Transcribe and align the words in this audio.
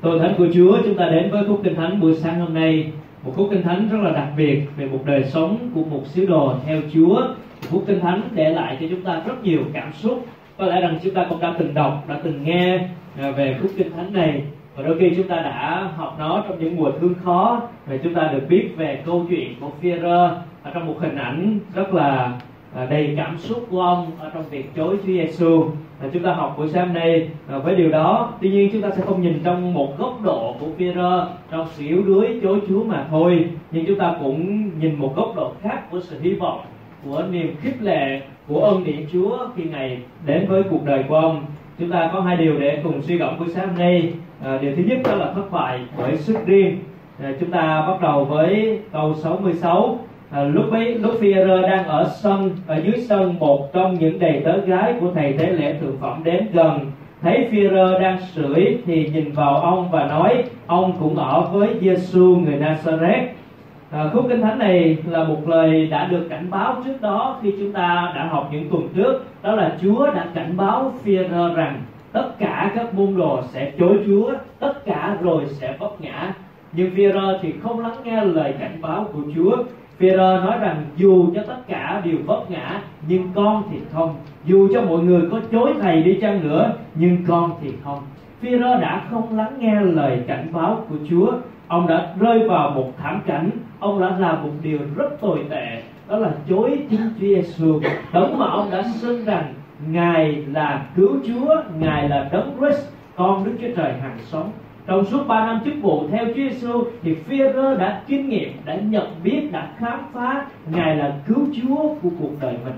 Tôn 0.00 0.18
thánh 0.18 0.34
của 0.38 0.46
Chúa, 0.54 0.78
chúng 0.84 0.94
ta 0.94 1.08
đến 1.08 1.30
với 1.30 1.44
khúc 1.48 1.60
kinh 1.64 1.74
thánh 1.74 2.00
buổi 2.00 2.14
sáng 2.14 2.40
hôm 2.40 2.54
nay, 2.54 2.92
một 3.24 3.32
khúc 3.36 3.48
kinh 3.50 3.62
thánh 3.62 3.88
rất 3.88 3.98
là 4.02 4.10
đặc 4.10 4.28
biệt 4.36 4.62
về 4.76 4.86
một 4.86 4.98
đời 5.04 5.24
sống 5.24 5.70
của 5.74 5.84
một 5.84 6.02
sứ 6.06 6.26
đồ 6.26 6.54
theo 6.66 6.80
Chúa. 6.94 7.22
Khúc 7.70 7.84
kinh 7.86 8.00
thánh 8.00 8.22
để 8.32 8.50
lại 8.50 8.76
cho 8.80 8.86
chúng 8.90 9.02
ta 9.02 9.22
rất 9.26 9.44
nhiều 9.44 9.60
cảm 9.72 9.92
xúc. 9.92 10.26
Có 10.58 10.66
lẽ 10.66 10.80
rằng 10.80 10.98
chúng 11.02 11.14
ta 11.14 11.26
cũng 11.28 11.40
đã 11.40 11.54
từng 11.58 11.74
đọc, 11.74 12.04
đã 12.08 12.18
từng 12.22 12.44
nghe 12.44 12.78
à, 13.18 13.30
về 13.30 13.58
khúc 13.62 13.70
kinh 13.76 13.92
thánh 13.96 14.12
này 14.12 14.42
và 14.76 14.82
đôi 14.82 14.98
khi 14.98 15.12
chúng 15.16 15.28
ta 15.28 15.36
đã 15.36 15.88
học 15.96 16.16
nó 16.18 16.44
trong 16.48 16.58
những 16.58 16.76
mùa 16.76 16.90
thương 17.00 17.14
khó 17.24 17.62
và 17.86 17.96
chúng 18.02 18.14
ta 18.14 18.30
được 18.32 18.42
biết 18.48 18.68
về 18.76 19.02
câu 19.06 19.26
chuyện 19.30 19.54
của 19.60 19.70
Führer 19.82 20.30
ở 20.62 20.70
trong 20.74 20.86
một 20.86 20.96
hình 21.00 21.16
ảnh 21.16 21.58
rất 21.74 21.94
là 21.94 22.32
Ờ, 22.74 22.86
đầy 22.86 23.14
cảm 23.16 23.38
xúc 23.38 23.66
của 23.70 23.80
ông 23.80 24.10
ở 24.18 24.30
trong 24.34 24.44
việc 24.50 24.74
chối 24.76 24.96
Chúa 24.96 25.12
Giêsu 25.12 25.64
là 26.02 26.08
chúng 26.12 26.22
ta 26.22 26.32
học 26.32 26.54
buổi 26.58 26.68
sáng 26.68 26.94
nay 26.94 27.28
ờ, 27.48 27.60
với 27.60 27.76
điều 27.76 27.90
đó. 27.90 28.32
Tuy 28.40 28.50
nhiên 28.50 28.70
chúng 28.72 28.82
ta 28.82 28.90
sẽ 28.96 29.02
không 29.02 29.22
nhìn 29.22 29.40
trong 29.44 29.74
một 29.74 29.98
góc 29.98 30.22
độ 30.22 30.54
của 30.60 30.66
Peter 30.78 31.22
trong 31.50 31.66
sự 31.70 31.84
yếu 31.86 32.02
đuối 32.02 32.40
chối 32.42 32.60
Chúa 32.68 32.84
mà 32.84 33.06
thôi. 33.10 33.48
Nhưng 33.70 33.86
chúng 33.86 33.98
ta 33.98 34.14
cũng 34.20 34.70
nhìn 34.80 34.94
một 34.94 35.16
góc 35.16 35.32
độ 35.36 35.52
khác 35.62 35.90
của 35.90 36.00
sự 36.00 36.20
hy 36.20 36.34
vọng 36.34 36.60
của 37.04 37.24
niềm 37.30 37.56
khích 37.62 37.82
lệ 37.82 38.20
của 38.48 38.60
ơn 38.60 38.84
điển 38.84 39.06
Chúa 39.12 39.38
khi 39.56 39.64
ngày 39.64 39.98
đến 40.26 40.46
với 40.48 40.62
cuộc 40.62 40.84
đời 40.84 41.04
của 41.08 41.14
ông. 41.14 41.44
Chúng 41.78 41.90
ta 41.90 42.10
có 42.12 42.20
hai 42.20 42.36
điều 42.36 42.58
để 42.58 42.80
cùng 42.84 43.02
suy 43.02 43.16
gẫm 43.16 43.38
buổi 43.38 43.48
sáng 43.48 43.68
hôm 43.68 43.78
nay. 43.78 44.12
À, 44.44 44.58
điều 44.62 44.76
thứ 44.76 44.82
nhất 44.82 44.98
đó 45.04 45.14
là 45.14 45.32
thất 45.32 45.50
bại 45.50 45.80
bởi 45.98 46.16
sức 46.16 46.46
riêng. 46.46 46.78
À, 47.22 47.32
chúng 47.40 47.50
ta 47.50 47.84
bắt 47.88 48.00
đầu 48.00 48.24
với 48.24 48.80
câu 48.92 49.14
66 49.14 49.98
à, 50.30 50.44
lúc 50.44 50.72
ấy 50.72 50.94
lúc 50.94 51.20
Führer 51.20 51.62
đang 51.62 51.86
ở 51.86 52.08
sân 52.22 52.50
ở 52.66 52.76
dưới 52.76 52.96
sân 52.98 53.34
một 53.38 53.72
trong 53.72 53.94
những 53.94 54.18
đầy 54.18 54.42
tớ 54.44 54.56
gái 54.56 54.94
của 55.00 55.10
thầy 55.14 55.32
tế 55.32 55.46
lễ 55.46 55.74
thượng 55.80 55.96
phẩm 56.00 56.20
đến 56.24 56.46
gần. 56.52 56.90
Thấy 57.22 57.48
Führer 57.52 58.00
đang 58.00 58.18
sưởi 58.20 58.78
thì 58.86 59.10
nhìn 59.14 59.32
vào 59.32 59.56
ông 59.56 59.90
và 59.90 60.06
nói 60.06 60.44
ông 60.66 60.92
cũng 61.00 61.16
ở 61.16 61.40
với 61.40 61.68
Giêsu 61.80 62.36
người 62.36 62.58
Nazareth 62.58 63.26
À, 63.90 64.10
khúc 64.12 64.26
kinh 64.28 64.42
thánh 64.42 64.58
này 64.58 64.96
là 65.06 65.24
một 65.24 65.48
lời 65.48 65.86
đã 65.86 66.04
được 66.04 66.26
cảnh 66.30 66.46
báo 66.50 66.82
trước 66.84 67.00
đó 67.00 67.38
khi 67.42 67.54
chúng 67.58 67.72
ta 67.72 68.12
đã 68.14 68.26
học 68.26 68.48
những 68.52 68.70
tuần 68.70 68.88
trước. 68.94 69.24
Đó 69.42 69.54
là 69.54 69.76
Chúa 69.82 70.06
đã 70.06 70.26
cảnh 70.34 70.56
báo 70.56 70.92
Führer 71.04 71.54
rằng 71.54 71.82
tất 72.12 72.28
cả 72.38 72.72
các 72.74 72.94
môn 72.94 73.16
đồ 73.16 73.42
sẽ 73.42 73.72
chối 73.78 73.98
Chúa 74.06 74.32
tất 74.58 74.84
cả 74.84 75.16
rồi 75.20 75.44
sẽ 75.48 75.76
vấp 75.78 76.00
ngã. 76.00 76.32
Nhưng 76.72 76.94
Führer 76.94 77.38
thì 77.42 77.52
không 77.62 77.80
lắng 77.80 77.96
nghe 78.04 78.24
lời 78.24 78.54
cảnh 78.60 78.78
báo 78.80 79.08
của 79.12 79.22
Chúa. 79.34 79.56
Peter 80.00 80.18
nói 80.18 80.58
rằng, 80.60 80.84
dù 80.96 81.26
cho 81.34 81.42
tất 81.46 81.58
cả 81.68 82.02
đều 82.04 82.16
vấp 82.26 82.50
ngã, 82.50 82.82
nhưng 83.08 83.28
con 83.34 83.62
thì 83.70 83.78
không. 83.92 84.14
Dù 84.44 84.68
cho 84.72 84.82
mọi 84.82 84.98
người 84.98 85.22
có 85.30 85.40
chối 85.52 85.74
thầy 85.80 86.02
đi 86.02 86.18
chăng 86.20 86.48
nữa, 86.48 86.72
nhưng 86.94 87.24
con 87.28 87.52
thì 87.62 87.72
không. 87.84 87.98
Peter 88.42 88.80
đã 88.80 89.02
không 89.10 89.36
lắng 89.36 89.52
nghe 89.58 89.80
lời 89.80 90.22
cảnh 90.26 90.46
báo 90.52 90.84
của 90.88 90.96
Chúa. 91.08 91.32
Ông 91.68 91.86
đã 91.86 92.06
rơi 92.20 92.48
vào 92.48 92.70
một 92.70 92.92
thảm 93.02 93.20
cảnh. 93.26 93.50
Ông 93.80 94.00
đã 94.00 94.16
làm 94.18 94.42
một 94.42 94.50
điều 94.62 94.78
rất 94.96 95.20
tồi 95.20 95.38
tệ, 95.50 95.82
đó 96.08 96.16
là 96.16 96.30
chối 96.48 96.78
chính 96.90 97.00
Chúa 97.00 97.26
Giêsu 97.26 97.80
đấng 98.12 98.38
mà 98.38 98.46
ông 98.46 98.70
đã 98.70 98.82
xưng 98.82 99.24
rằng, 99.24 99.54
ngài 99.88 100.32
là 100.32 100.86
cứu 100.96 101.16
Chúa, 101.26 101.54
ngài 101.78 102.08
là 102.08 102.28
đấng 102.32 102.56
Christ, 102.58 102.88
con 103.16 103.44
Đức 103.44 103.52
Chúa 103.60 103.74
Trời 103.76 103.92
hàng 103.92 104.18
sống 104.22 104.50
trong 104.86 105.04
suốt 105.04 105.24
3 105.28 105.46
năm 105.46 105.60
chức 105.64 105.74
vụ 105.82 106.08
theo 106.10 106.26
Chúa 106.26 106.34
Giêsu 106.34 106.84
thì 107.02 107.14
Phêrô 107.14 107.76
đã 107.76 108.02
kinh 108.06 108.28
nghiệm, 108.28 108.52
đã 108.64 108.74
nhận 108.74 109.06
biết, 109.24 109.52
đã 109.52 109.70
khám 109.78 110.00
phá 110.12 110.46
Ngài 110.70 110.96
là 110.96 111.16
cứu 111.26 111.46
Chúa 111.54 111.94
của 112.02 112.10
cuộc 112.20 112.30
đời 112.40 112.56
mình. 112.64 112.74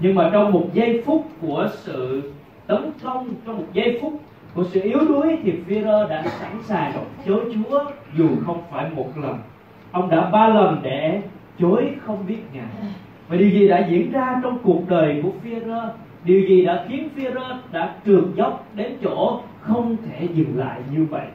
Nhưng 0.00 0.14
mà 0.14 0.30
trong 0.32 0.52
một 0.52 0.64
giây 0.72 1.02
phút 1.06 1.26
của 1.40 1.68
sự 1.72 2.32
tấn 2.66 2.90
công, 3.04 3.34
trong 3.46 3.56
một 3.56 3.66
giây 3.72 3.98
phút 4.02 4.20
của 4.54 4.64
sự 4.64 4.80
yếu 4.80 5.00
đuối 5.08 5.38
thì 5.42 5.52
Phêrô 5.68 6.08
đã 6.08 6.22
sẵn 6.22 6.52
sàng 6.62 6.92
chối 7.26 7.40
Chúa 7.54 7.84
dù 8.16 8.28
không 8.46 8.62
phải 8.70 8.90
một 8.96 9.08
lần. 9.16 9.36
Ông 9.90 10.10
đã 10.10 10.30
ba 10.30 10.48
lần 10.48 10.80
để 10.82 11.22
chối 11.58 11.90
không 12.06 12.26
biết 12.28 12.38
Ngài. 12.52 12.92
Và 13.28 13.36
điều 13.36 13.50
gì 13.50 13.68
đã 13.68 13.86
diễn 13.90 14.12
ra 14.12 14.40
trong 14.42 14.58
cuộc 14.62 14.88
đời 14.88 15.20
của 15.22 15.30
Phêrô 15.44 15.80
Điều 16.24 16.40
gì 16.40 16.64
đã 16.64 16.84
khiến 16.88 17.08
Phêrô 17.16 17.42
đã 17.72 17.94
trượt 18.06 18.24
dốc 18.36 18.66
đến 18.74 18.92
chỗ 19.02 19.40
không 19.60 19.96
thể 20.06 20.28
dừng 20.34 20.58
lại 20.58 20.80
như 20.92 21.06
vậy? 21.10 21.26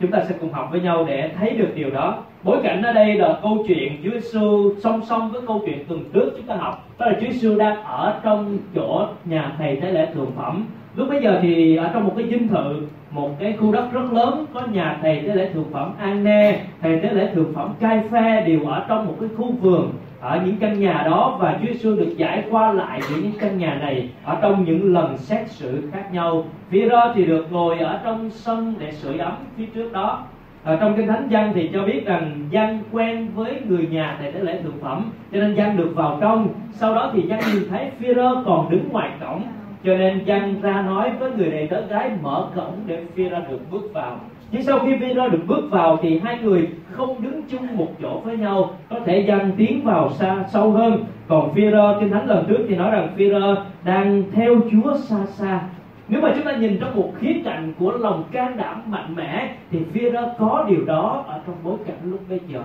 Chúng 0.00 0.10
ta 0.10 0.22
sẽ 0.28 0.34
cùng 0.40 0.52
học 0.52 0.68
với 0.70 0.80
nhau 0.80 1.04
để 1.08 1.30
thấy 1.38 1.50
được 1.50 1.68
điều 1.74 1.90
đó. 1.90 2.18
Bối 2.42 2.58
cảnh 2.62 2.82
ở 2.82 2.92
đây 2.92 3.14
là 3.14 3.38
câu 3.42 3.64
chuyện 3.68 3.92
Chúa 4.04 4.10
Giêsu 4.10 4.74
song 4.78 5.00
song 5.08 5.30
với 5.32 5.42
câu 5.46 5.62
chuyện 5.66 5.84
tuần 5.88 6.04
trước 6.12 6.32
chúng 6.36 6.46
ta 6.46 6.56
học. 6.56 6.88
Đó 6.98 7.06
là 7.06 7.12
Chúa 7.20 7.26
Giêsu 7.30 7.58
đang 7.58 7.82
ở 7.84 8.20
trong 8.22 8.58
chỗ 8.74 9.06
nhà 9.24 9.52
thầy 9.58 9.76
tế 9.76 9.90
lễ 9.90 10.08
thượng 10.14 10.30
phẩm. 10.36 10.64
Lúc 10.96 11.08
bây 11.08 11.22
giờ 11.22 11.38
thì 11.42 11.76
ở 11.76 11.90
trong 11.92 12.04
một 12.04 12.12
cái 12.16 12.26
dinh 12.30 12.48
thự, 12.48 12.86
một 13.10 13.30
cái 13.40 13.52
khu 13.60 13.72
đất 13.72 13.88
rất 13.92 14.12
lớn, 14.12 14.46
có 14.54 14.62
nhà 14.72 14.98
thầy 15.02 15.16
tế 15.16 15.34
lễ 15.34 15.50
thượng 15.54 15.70
phẩm 15.72 15.92
An 15.98 16.24
Nê, 16.24 16.58
thầy 16.80 17.00
tế 17.00 17.10
lễ 17.12 17.30
thượng 17.34 17.52
phẩm 17.54 17.74
Cai 17.80 18.00
Phe 18.10 18.44
đều 18.46 18.60
ở 18.64 18.84
trong 18.88 19.06
một 19.06 19.14
cái 19.20 19.28
khu 19.36 19.52
vườn 19.52 19.92
ở 20.26 20.40
những 20.44 20.56
căn 20.56 20.80
nhà 20.80 21.02
đó 21.06 21.36
và 21.40 21.58
Chúa 21.60 21.66
Giêsu 21.66 21.96
được 21.96 22.14
giải 22.16 22.44
qua 22.50 22.72
lại 22.72 23.00
giữa 23.02 23.16
những 23.16 23.32
căn 23.40 23.58
nhà 23.58 23.74
này, 23.74 24.08
ở 24.24 24.38
trong 24.42 24.64
những 24.64 24.94
lần 24.94 25.16
xét 25.18 25.48
xử 25.48 25.90
khác 25.92 26.12
nhau. 26.12 26.44
Phía 26.68 26.88
đó 26.88 27.12
thì 27.14 27.24
được 27.24 27.52
ngồi 27.52 27.78
ở 27.78 28.00
trong 28.04 28.30
sân 28.30 28.74
để 28.78 28.92
sưởi 28.92 29.18
ấm 29.18 29.32
phía 29.56 29.66
trước 29.66 29.92
đó. 29.92 30.22
Ở 30.64 30.76
trong 30.76 30.96
kinh 30.96 31.06
thánh 31.06 31.28
văn 31.30 31.52
thì 31.54 31.70
cho 31.72 31.82
biết 31.82 32.06
rằng 32.06 32.48
văn 32.50 32.80
quen 32.92 33.28
với 33.34 33.60
người 33.68 33.86
nhà 33.90 34.16
thầy 34.20 34.32
tế 34.32 34.40
lễ 34.40 34.62
thượng 34.62 34.78
phẩm, 34.80 35.10
cho 35.32 35.40
nên 35.40 35.54
văn 35.56 35.76
được 35.76 35.92
vào 35.94 36.18
trong. 36.20 36.48
Sau 36.72 36.94
đó 36.94 37.10
thì 37.14 37.22
văn 37.28 37.40
nhìn 37.54 37.68
thấy 37.70 37.90
phi 37.98 38.08
còn 38.46 38.70
đứng 38.70 38.88
ngoài 38.90 39.10
cổng, 39.20 39.42
cho 39.84 39.96
nên 39.96 40.22
văn 40.26 40.54
ra 40.62 40.82
nói 40.82 41.10
với 41.18 41.30
người 41.30 41.50
đầy 41.50 41.66
tớ 41.66 41.80
gái 41.80 42.10
mở 42.22 42.46
cổng 42.56 42.74
để 42.86 43.04
phi 43.14 43.28
được 43.28 43.60
bước 43.70 43.90
vào 43.94 44.16
nhưng 44.50 44.62
sau 44.62 44.78
khi 44.78 44.92
Peter 45.00 45.32
được 45.32 45.42
bước 45.46 45.68
vào 45.70 45.98
thì 46.02 46.18
hai 46.18 46.38
người 46.42 46.68
không 46.90 47.22
đứng 47.22 47.42
chung 47.48 47.76
một 47.76 47.88
chỗ 48.02 48.20
với 48.24 48.36
nhau, 48.36 48.70
có 48.90 49.00
thể 49.06 49.24
dần 49.28 49.52
tiến 49.56 49.84
vào 49.84 50.10
xa, 50.10 50.44
sâu 50.48 50.70
hơn. 50.70 51.04
Còn 51.28 51.54
Peter 51.54 52.00
kinh 52.00 52.10
thánh 52.10 52.28
lần 52.28 52.44
trước 52.48 52.66
thì 52.68 52.76
nói 52.76 52.90
rằng 52.90 53.08
Peter 53.16 53.58
đang 53.84 54.22
theo 54.32 54.54
Chúa 54.72 54.96
xa 54.96 55.26
xa. 55.26 55.60
Nếu 56.08 56.20
mà 56.20 56.32
chúng 56.34 56.44
ta 56.44 56.56
nhìn 56.56 56.78
trong 56.80 56.96
một 56.96 57.12
khía 57.18 57.34
cạnh 57.44 57.72
của 57.78 57.92
lòng 57.92 58.24
can 58.32 58.56
đảm 58.56 58.82
mạnh 58.86 59.14
mẽ, 59.14 59.54
thì 59.70 59.78
Peter 59.94 60.24
có 60.38 60.64
điều 60.68 60.84
đó 60.84 61.24
ở 61.26 61.40
trong 61.46 61.56
bối 61.62 61.76
cảnh 61.86 61.98
lúc 62.04 62.20
bây 62.28 62.40
giờ. 62.48 62.62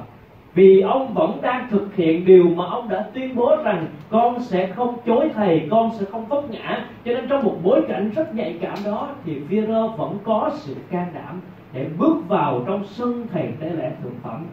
Vì 0.54 0.82
ông 0.82 1.14
vẫn 1.14 1.42
đang 1.42 1.68
thực 1.70 1.96
hiện 1.96 2.26
điều 2.26 2.44
mà 2.44 2.66
ông 2.66 2.90
đã 2.90 3.06
tuyên 3.14 3.36
bố 3.36 3.56
rằng 3.64 3.86
con 4.10 4.40
sẽ 4.40 4.68
không 4.68 4.98
chối 5.06 5.30
thầy, 5.36 5.68
con 5.72 5.92
sẽ 6.00 6.06
không 6.12 6.26
vấp 6.26 6.50
ngã. 6.50 6.86
Cho 7.06 7.12
nên 7.14 7.28
trong 7.28 7.44
một 7.44 7.56
bối 7.64 7.82
cảnh 7.88 8.12
rất 8.16 8.36
nhạy 8.36 8.56
cảm 8.62 8.78
đó, 8.86 9.10
thì 9.26 9.36
Führer 9.50 9.88
vẫn 9.88 10.18
có 10.24 10.52
sự 10.54 10.76
can 10.92 11.08
đảm 11.14 11.42
để 11.74 11.86
bước 11.98 12.16
vào 12.28 12.64
trong 12.68 12.84
sân 12.86 13.28
thầy 13.34 13.48
tế 13.60 13.70
lễ 13.70 13.92
thượng 14.04 14.16
phẩm. 14.24 14.46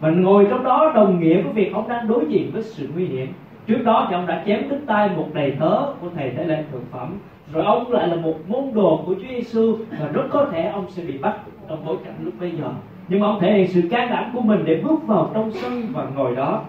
Và 0.00 0.10
ngồi 0.10 0.46
trong 0.50 0.64
đó 0.64 0.92
đồng 0.94 1.20
nghĩa 1.20 1.42
với 1.42 1.52
việc 1.52 1.72
ông 1.74 1.88
đang 1.88 2.08
đối 2.08 2.24
diện 2.28 2.50
với 2.52 2.62
sự 2.62 2.88
nguy 2.94 3.04
hiểm. 3.06 3.32
Trước 3.66 3.78
đó 3.84 4.06
thì 4.08 4.14
ông 4.14 4.26
đã 4.26 4.42
chém 4.46 4.68
đứt 4.68 4.80
tay 4.86 5.10
một 5.16 5.26
đầy 5.32 5.50
tớ 5.60 5.92
của 6.00 6.08
thầy 6.14 6.30
tế 6.30 6.44
lễ 6.44 6.64
thượng 6.72 6.84
phẩm. 6.90 7.18
Rồi 7.52 7.64
ông 7.64 7.92
lại 7.92 8.08
là 8.08 8.16
một 8.16 8.34
môn 8.48 8.64
đồ 8.74 9.02
của 9.06 9.14
Chúa 9.14 9.28
Giêsu 9.28 9.76
và 10.00 10.08
rất 10.12 10.22
có 10.30 10.46
thể 10.52 10.66
ông 10.66 10.90
sẽ 10.90 11.02
bị 11.02 11.18
bắt 11.18 11.36
trong 11.68 11.84
bối 11.86 11.96
cảnh 12.04 12.14
lúc 12.20 12.34
bây 12.40 12.50
giờ. 12.50 12.70
Nhưng 13.08 13.20
mà 13.20 13.26
ông 13.26 13.40
thể 13.40 13.52
hiện 13.52 13.68
sự 13.68 13.82
can 13.90 14.10
đảm 14.10 14.30
của 14.34 14.40
mình 14.40 14.62
để 14.64 14.80
bước 14.84 15.06
vào 15.06 15.30
trong 15.34 15.52
sân 15.52 15.82
và 15.92 16.06
ngồi 16.14 16.36
đó. 16.36 16.62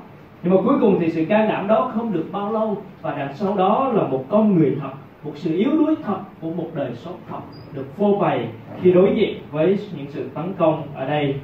Nhưng 0.44 0.56
mà 0.56 0.62
cuối 0.64 0.76
cùng 0.82 0.98
thì 1.00 1.10
sự 1.10 1.26
can 1.30 1.50
đảm 1.50 1.68
đó 1.68 1.92
không 1.94 2.14
được 2.14 2.26
bao 2.32 2.52
lâu 2.52 2.78
và 3.02 3.16
đằng 3.18 3.34
sau 3.34 3.56
đó 3.56 3.92
là 3.94 4.04
một 4.08 4.24
con 4.30 4.58
người 4.58 4.78
thật 4.82 4.90
một 5.24 5.32
sự 5.36 5.58
yếu 5.58 5.72
đuối 5.72 5.96
thật 6.04 6.20
của 6.42 6.50
một 6.50 6.68
đời 6.74 6.90
sống 6.96 7.16
thật 7.30 7.40
được 7.74 7.98
phô 7.98 8.18
bày 8.18 8.48
khi 8.82 8.92
đối 8.92 9.16
diện 9.16 9.38
với 9.52 9.80
những 9.98 10.06
sự 10.10 10.30
tấn 10.34 10.54
công 10.58 10.84
ở 10.96 11.10
đây. 11.10 11.36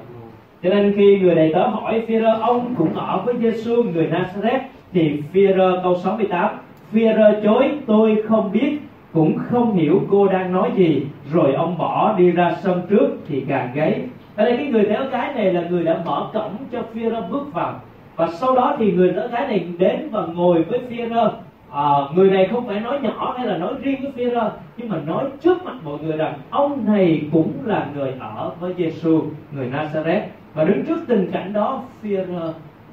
Cho 0.63 0.69
nên 0.69 0.93
khi 0.95 1.19
người 1.19 1.35
đầy 1.35 1.51
tớ 1.53 1.67
hỏi 1.67 2.03
Führer 2.07 2.39
ông 2.39 2.75
cũng 2.77 2.93
ở 2.93 3.21
với 3.25 3.35
Giêsu 3.41 3.83
người 3.83 4.07
Nazareth 4.07 4.59
thì 4.93 5.21
Führer 5.33 5.83
câu 5.83 5.95
68 5.95 6.49
Führer 6.93 7.41
chối, 7.43 7.71
tôi 7.85 8.23
không 8.27 8.51
biết, 8.51 8.77
cũng 9.13 9.37
không 9.37 9.75
hiểu 9.75 10.01
cô 10.11 10.27
đang 10.27 10.51
nói 10.51 10.71
gì, 10.75 11.05
rồi 11.31 11.53
ông 11.53 11.77
bỏ 11.77 12.15
đi 12.17 12.31
ra 12.31 12.55
sân 12.61 12.81
trước 12.89 13.07
thì 13.27 13.45
càng 13.47 13.71
gáy. 13.73 14.01
Ở 14.35 14.45
đây 14.45 14.57
cái 14.57 14.65
người 14.65 14.85
béo 14.85 15.05
gái 15.11 15.33
này 15.35 15.53
là 15.53 15.61
người 15.69 15.83
đã 15.83 16.01
mở 16.05 16.29
cổng 16.33 16.55
cho 16.71 16.79
Führer 16.93 17.29
bước 17.29 17.53
vào. 17.53 17.73
Và 18.15 18.27
sau 18.27 18.55
đó 18.55 18.75
thì 18.79 18.91
người 18.91 19.13
tớ 19.15 19.27
gái 19.27 19.47
này 19.47 19.65
đến 19.77 20.09
và 20.11 20.25
ngồi 20.25 20.63
với 20.63 20.79
Führer 20.89 21.29
à, 21.73 21.89
người 22.15 22.29
này 22.29 22.47
không 22.51 22.67
phải 22.67 22.79
nói 22.79 22.99
nhỏ 23.01 23.33
hay 23.37 23.47
là 23.47 23.57
nói 23.57 23.73
riêng 23.81 24.01
với 24.01 24.11
Peter 24.11 24.43
nhưng 24.77 24.89
mà 24.89 24.97
nói 25.05 25.25
trước 25.41 25.63
mặt 25.63 25.73
mọi 25.83 25.99
người 25.99 26.17
rằng 26.17 26.33
ông 26.49 26.85
này 26.85 27.21
cũng 27.31 27.53
là 27.65 27.87
người 27.95 28.13
ở 28.19 28.51
với 28.59 28.73
Giêsu 28.77 29.23
người 29.51 29.69
Nazareth. 29.69 30.21
Và 30.53 30.63
đứng 30.63 30.85
trước 30.85 30.99
tình 31.07 31.31
cảnh 31.31 31.53
đó 31.53 31.83
Peter 32.03 32.29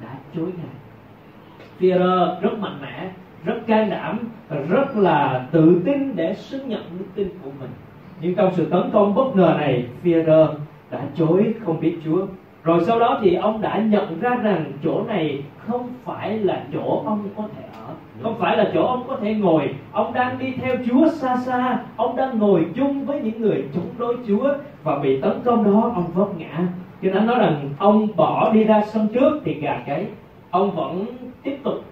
đã 0.01 0.15
chối 0.35 0.45
ngài. 0.45 0.75
Peter 1.79 2.41
rất 2.41 2.59
mạnh 2.59 2.77
mẽ 2.81 3.09
rất 3.45 3.67
can 3.67 3.89
đảm 3.89 4.19
rất 4.69 4.97
là 4.97 5.45
tự 5.51 5.81
tin 5.85 6.15
để 6.15 6.33
xứng 6.33 6.69
nhận 6.69 6.81
đức 6.99 7.05
tin 7.15 7.29
của 7.43 7.49
mình. 7.59 7.69
Nhưng 8.21 8.35
trong 8.35 8.53
sự 8.55 8.65
tấn 8.65 8.81
công 8.93 9.15
bất 9.15 9.35
ngờ 9.35 9.55
này 9.57 9.85
Peter 10.03 10.49
đã 10.91 10.99
chối 11.15 11.53
không 11.65 11.79
biết 11.79 11.97
Chúa 12.05 12.25
rồi 12.63 12.83
sau 12.83 12.99
đó 12.99 13.19
thì 13.21 13.35
ông 13.35 13.61
đã 13.61 13.77
nhận 13.77 14.19
ra 14.19 14.35
rằng 14.35 14.71
chỗ 14.83 15.03
này 15.07 15.43
không 15.57 15.89
phải 16.03 16.39
là 16.39 16.63
chỗ 16.73 17.03
ông 17.05 17.29
có 17.37 17.43
thể 17.55 17.63
ở. 17.73 17.93
Không 18.21 18.35
phải 18.39 18.57
là 18.57 18.71
chỗ 18.73 18.85
ông 18.85 19.03
có 19.07 19.15
thể 19.21 19.33
ngồi. 19.33 19.75
Ông 19.91 20.13
đang 20.13 20.39
đi 20.39 20.53
theo 20.61 20.75
chúa 20.85 21.07
xa 21.07 21.37
xa. 21.37 21.79
Ông 21.95 22.15
đang 22.15 22.39
ngồi 22.39 22.65
chung 22.75 23.05
với 23.05 23.21
những 23.21 23.41
người 23.41 23.65
chống 23.73 23.89
đối 23.97 24.17
chúa. 24.27 24.53
Và 24.83 24.99
bị 24.99 25.21
tấn 25.21 25.41
công 25.45 25.63
đó 25.63 25.91
ông 25.95 26.11
vấp 26.13 26.27
ngã. 26.37 26.67
Cho 27.01 27.09
nên 27.13 27.25
nói 27.25 27.39
rằng 27.39 27.69
ông 27.77 28.07
bỏ 28.15 28.51
đi 28.53 28.63
ra 28.63 28.81
sân 28.81 29.07
trước 29.13 29.41
thì 29.43 29.53
gà 29.53 29.79
gáy. 29.85 30.05
Ông 30.51 30.71
vẫn 30.71 31.05
tiếp 31.43 31.57
tục 31.63 31.83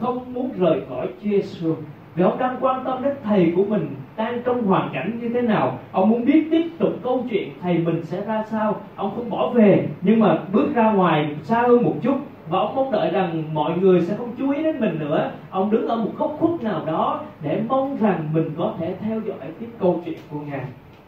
không 0.00 0.32
muốn 0.32 0.50
rời 0.58 0.80
khỏi 0.88 1.06
Chúa 1.06 1.30
Giêsu 1.30 1.74
vì 2.14 2.22
ông 2.22 2.38
đang 2.38 2.56
quan 2.60 2.84
tâm 2.84 3.02
đến 3.02 3.14
thầy 3.24 3.52
của 3.56 3.64
mình 3.64 3.94
đang 4.16 4.42
trong 4.44 4.62
hoàn 4.62 4.90
cảnh 4.92 5.18
như 5.22 5.28
thế 5.28 5.40
nào? 5.40 5.78
Ông 5.92 6.10
muốn 6.10 6.24
biết 6.24 6.48
tiếp 6.50 6.68
tục 6.78 6.92
câu 7.02 7.24
chuyện 7.30 7.48
thầy 7.62 7.78
mình 7.78 8.04
sẽ 8.04 8.20
ra 8.26 8.44
sao? 8.50 8.76
Ông 8.96 9.12
không 9.14 9.30
bỏ 9.30 9.48
về, 9.48 9.86
nhưng 10.02 10.20
mà 10.20 10.38
bước 10.52 10.74
ra 10.74 10.92
ngoài 10.92 11.36
xa 11.42 11.62
hơn 11.62 11.82
một 11.82 11.94
chút. 12.02 12.16
Và 12.48 12.58
ông 12.58 12.74
mong 12.74 12.90
đợi 12.90 13.10
rằng 13.10 13.42
mọi 13.52 13.78
người 13.78 14.00
sẽ 14.00 14.14
không 14.16 14.30
chú 14.38 14.50
ý 14.50 14.62
đến 14.62 14.80
mình 14.80 14.98
nữa. 14.98 15.30
Ông 15.50 15.70
đứng 15.70 15.88
ở 15.88 15.96
một 15.96 16.10
góc 16.16 16.36
khuất 16.38 16.62
nào 16.62 16.82
đó 16.86 17.20
để 17.42 17.60
mong 17.68 17.96
rằng 18.00 18.28
mình 18.32 18.50
có 18.58 18.72
thể 18.78 18.94
theo 19.00 19.20
dõi 19.26 19.36
tiếp 19.60 19.68
câu 19.78 20.02
chuyện 20.04 20.18
của 20.30 20.40
ngài. 20.50 20.64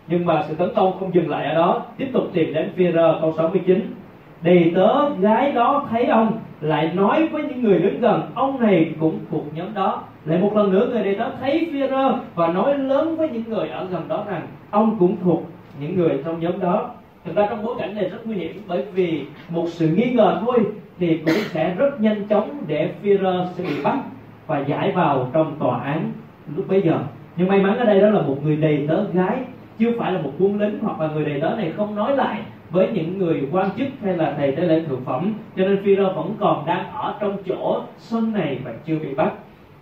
Nhưng 0.09 0.27
mà 0.27 0.43
sự 0.49 0.55
tấn 0.55 0.69
công 0.77 0.99
không 1.01 1.15
dừng 1.15 1.31
lại 1.31 1.47
ở 1.47 1.55
đó. 1.55 1.83
Tiếp 1.97 2.09
tục 2.13 2.25
tìm 2.33 2.55
đến 2.55 2.71
Führer 2.77 3.21
câu 3.21 3.33
69 3.37 3.95
đầy 4.43 4.73
tớ 4.75 5.09
gái 5.09 5.53
đó 5.53 5.87
thấy 5.91 6.05
ông, 6.05 6.39
lại 6.61 6.91
nói 6.95 7.29
với 7.29 7.43
những 7.43 7.63
người 7.63 7.79
đứng 7.79 8.01
gần. 8.01 8.23
Ông 8.35 8.61
này 8.61 8.95
cũng 9.01 9.19
thuộc 9.31 9.45
nhóm 9.55 9.75
đó 9.75 10.03
lại 10.27 10.39
một 10.39 10.57
lần 10.57 10.73
nữa 10.73 10.89
người 10.91 11.05
đầy 11.05 11.15
tớ 11.15 11.31
thấy 11.41 11.69
Führer 11.73 12.19
và 12.35 12.49
nói 12.49 12.79
lớn 12.79 13.17
với 13.17 13.29
những 13.29 13.45
người 13.49 13.69
ở 13.69 13.87
gần 13.91 14.09
đó 14.09 14.25
rằng 14.29 14.47
ông 14.71 14.97
cũng 14.99 15.17
thuộc 15.25 15.43
những 15.81 15.97
người 15.97 16.23
trong 16.25 16.41
nhóm 16.41 16.61
đó. 16.61 16.91
Thực 17.25 17.37
ra 17.37 17.47
trong 17.51 17.65
bối 17.65 17.75
cảnh 17.79 17.95
này 17.95 18.09
rất 18.09 18.27
nguy 18.27 18.37
hiểm 18.37 18.63
bởi 18.69 18.85
vì 18.95 19.25
một 19.49 19.67
sự 19.69 19.89
nghi 19.89 20.11
ngờ 20.11 20.43
thôi 20.47 20.67
thì 20.99 21.17
cũng 21.17 21.35
sẽ 21.35 21.75
rất 21.75 22.01
nhanh 22.01 22.25
chóng 22.29 22.51
để 22.67 22.91
Führer 23.03 23.47
sẽ 23.55 23.65
bị 23.65 23.83
bắt 23.83 23.99
và 24.47 24.59
giải 24.59 24.93
vào 24.93 25.31
trong 25.33 25.57
tòa 25.59 25.81
án 25.81 26.11
lúc 26.57 26.69
bấy 26.69 26.83
giờ. 26.83 26.99
Nhưng 27.37 27.49
may 27.49 27.61
mắn 27.61 27.79
ở 27.79 27.85
đây 27.85 28.01
đó 28.01 28.11
là 28.11 28.21
một 28.21 28.37
người 28.45 28.57
đầy 28.57 28.87
tớ 28.89 29.05
gái, 29.13 29.39
chưa 29.79 29.93
phải 29.99 30.13
là 30.13 30.21
một 30.21 30.33
quân 30.39 30.61
lính 30.61 30.79
hoặc 30.83 31.01
là 31.01 31.09
người 31.09 31.25
đầy 31.25 31.41
tớ 31.41 31.51
này 31.57 31.73
không 31.77 31.95
nói 31.95 32.17
lại 32.17 32.43
với 32.71 32.89
những 32.93 33.19
người 33.19 33.49
quan 33.53 33.71
chức 33.79 33.89
hay 34.03 34.17
là 34.17 34.35
thầy 34.37 34.53
tế 34.53 34.63
lễ 34.63 34.83
thượng 34.89 35.05
phẩm. 35.05 35.35
Cho 35.57 35.65
nên 35.65 35.83
Führer 35.85 36.15
vẫn 36.15 36.35
còn 36.39 36.67
đang 36.67 36.93
ở 36.93 37.15
trong 37.21 37.37
chỗ 37.47 37.83
sân 37.99 38.33
này 38.33 38.59
và 38.65 38.73
chưa 38.87 38.99
bị 38.99 39.15
bắt 39.15 39.33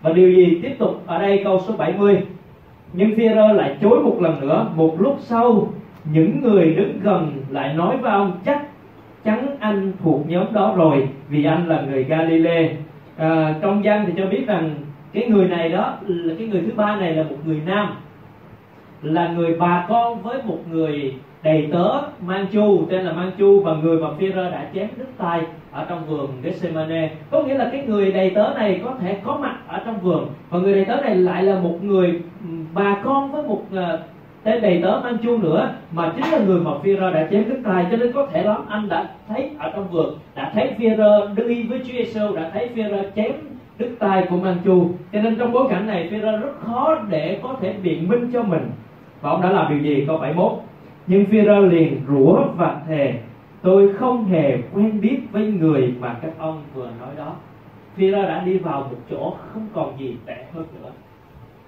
và 0.04 0.12
điều 0.12 0.32
gì 0.32 0.58
tiếp 0.62 0.74
tục 0.78 1.02
ở 1.06 1.18
đây 1.18 1.40
câu 1.44 1.60
số 1.66 1.74
70 1.76 2.22
nhưng 2.92 3.10
Führer 3.10 3.54
lại 3.54 3.76
chối 3.80 4.00
một 4.00 4.16
lần 4.20 4.40
nữa 4.40 4.66
một 4.76 5.00
lúc 5.00 5.16
sau 5.20 5.72
những 6.04 6.42
người 6.42 6.74
đứng 6.74 7.00
gần 7.02 7.32
lại 7.48 7.74
nói 7.74 7.96
với 7.96 8.12
ông 8.12 8.38
chắc 8.44 8.66
chắn 9.24 9.56
anh 9.60 9.92
thuộc 10.02 10.28
nhóm 10.28 10.52
đó 10.52 10.74
rồi 10.76 11.08
vì 11.28 11.44
anh 11.44 11.68
là 11.68 11.80
người 11.80 12.04
Galilee. 12.04 12.76
À, 13.16 13.54
trong 13.62 13.84
gian 13.84 14.04
thì 14.06 14.12
cho 14.16 14.26
biết 14.26 14.46
rằng 14.46 14.74
cái 15.12 15.28
người 15.28 15.48
này 15.48 15.68
đó 15.68 15.94
là 16.06 16.34
cái 16.38 16.46
người 16.46 16.62
thứ 16.62 16.72
ba 16.76 16.96
này 16.96 17.12
là 17.14 17.22
một 17.22 17.36
người 17.44 17.60
nam 17.66 17.88
là 19.02 19.28
người 19.28 19.56
bà 19.58 19.86
con 19.88 20.22
với 20.22 20.42
một 20.42 20.58
người 20.70 21.14
đầy 21.44 21.68
tớ 21.72 22.00
mang 22.26 22.46
chu 22.52 22.86
tên 22.90 23.04
là 23.04 23.12
mang 23.12 23.30
chu 23.38 23.60
và 23.60 23.74
người 23.74 23.98
mà 23.98 24.08
phi 24.18 24.28
đã 24.32 24.70
chém 24.74 24.88
đứt 24.96 25.06
tay 25.18 25.40
ở 25.72 25.86
trong 25.88 26.06
vườn 26.06 26.28
Gethsemane. 26.42 27.10
Có 27.30 27.42
nghĩa 27.42 27.54
là 27.54 27.68
cái 27.72 27.84
người 27.86 28.12
đầy 28.12 28.30
tớ 28.30 28.52
này 28.56 28.80
có 28.84 28.94
thể 29.00 29.20
có 29.24 29.38
mặt 29.40 29.56
ở 29.68 29.80
trong 29.86 30.00
vườn. 30.00 30.26
Và 30.50 30.58
người 30.58 30.74
đầy 30.74 30.84
tớ 30.84 30.96
này 30.96 31.16
lại 31.16 31.42
là 31.42 31.58
một 31.58 31.78
người 31.82 32.20
bà 32.74 32.96
con 33.04 33.32
với 33.32 33.42
một 33.42 33.62
uh, 33.72 34.00
tên 34.42 34.62
đầy 34.62 34.80
tớ 34.82 35.00
mang 35.04 35.18
chu 35.18 35.38
nữa 35.38 35.74
mà 35.92 36.12
chính 36.16 36.32
là 36.32 36.38
người 36.38 36.60
mà 36.60 36.70
phi 36.82 36.96
đã 36.96 37.28
chém 37.30 37.48
đứt 37.48 37.60
tay 37.64 37.86
cho 37.90 37.96
nên 37.96 38.12
có 38.12 38.26
thể 38.32 38.42
lắm 38.42 38.64
anh 38.68 38.88
đã 38.88 39.08
thấy 39.28 39.50
ở 39.58 39.70
trong 39.74 39.88
vườn 39.88 40.18
đã 40.34 40.50
thấy 40.54 40.74
phi 40.78 40.88
đi 41.46 41.62
với 41.62 41.78
Chúa 41.78 41.92
Giêsu 41.92 42.36
đã 42.36 42.50
thấy 42.52 42.68
phi 42.74 42.82
chém 43.16 43.32
đứt 43.78 43.90
tay 43.98 44.26
của 44.30 44.36
mang 44.36 44.56
chu. 44.64 44.88
Cho 45.12 45.22
nên 45.22 45.36
trong 45.36 45.52
bối 45.52 45.66
cảnh 45.70 45.86
này 45.86 46.08
phi 46.10 46.16
rất 46.16 46.52
khó 46.60 46.98
để 47.08 47.38
có 47.42 47.56
thể 47.60 47.74
biện 47.82 48.08
minh 48.08 48.30
cho 48.32 48.42
mình. 48.42 48.70
Và 49.20 49.30
ông 49.30 49.42
đã 49.42 49.50
làm 49.50 49.68
điều 49.68 49.78
gì? 49.78 50.04
Câu 50.06 50.18
71 50.18 50.52
nhưng 51.06 51.24
Führer 51.24 51.68
liền 51.68 52.00
rủa 52.08 52.44
và 52.56 52.80
thề, 52.88 53.14
tôi 53.62 53.92
không 53.92 54.24
hề 54.24 54.58
quen 54.74 55.00
biết 55.00 55.18
với 55.32 55.46
người 55.46 55.94
mà 56.00 56.16
các 56.22 56.32
ông 56.38 56.62
vừa 56.74 56.88
nói 57.00 57.10
đó. 57.16 57.32
Führer 57.96 58.28
đã 58.28 58.42
đi 58.44 58.58
vào 58.58 58.80
một 58.80 58.96
chỗ 59.10 59.36
không 59.52 59.66
còn 59.74 59.98
gì 59.98 60.16
tệ 60.26 60.44
hơn 60.54 60.64
nữa. 60.82 60.90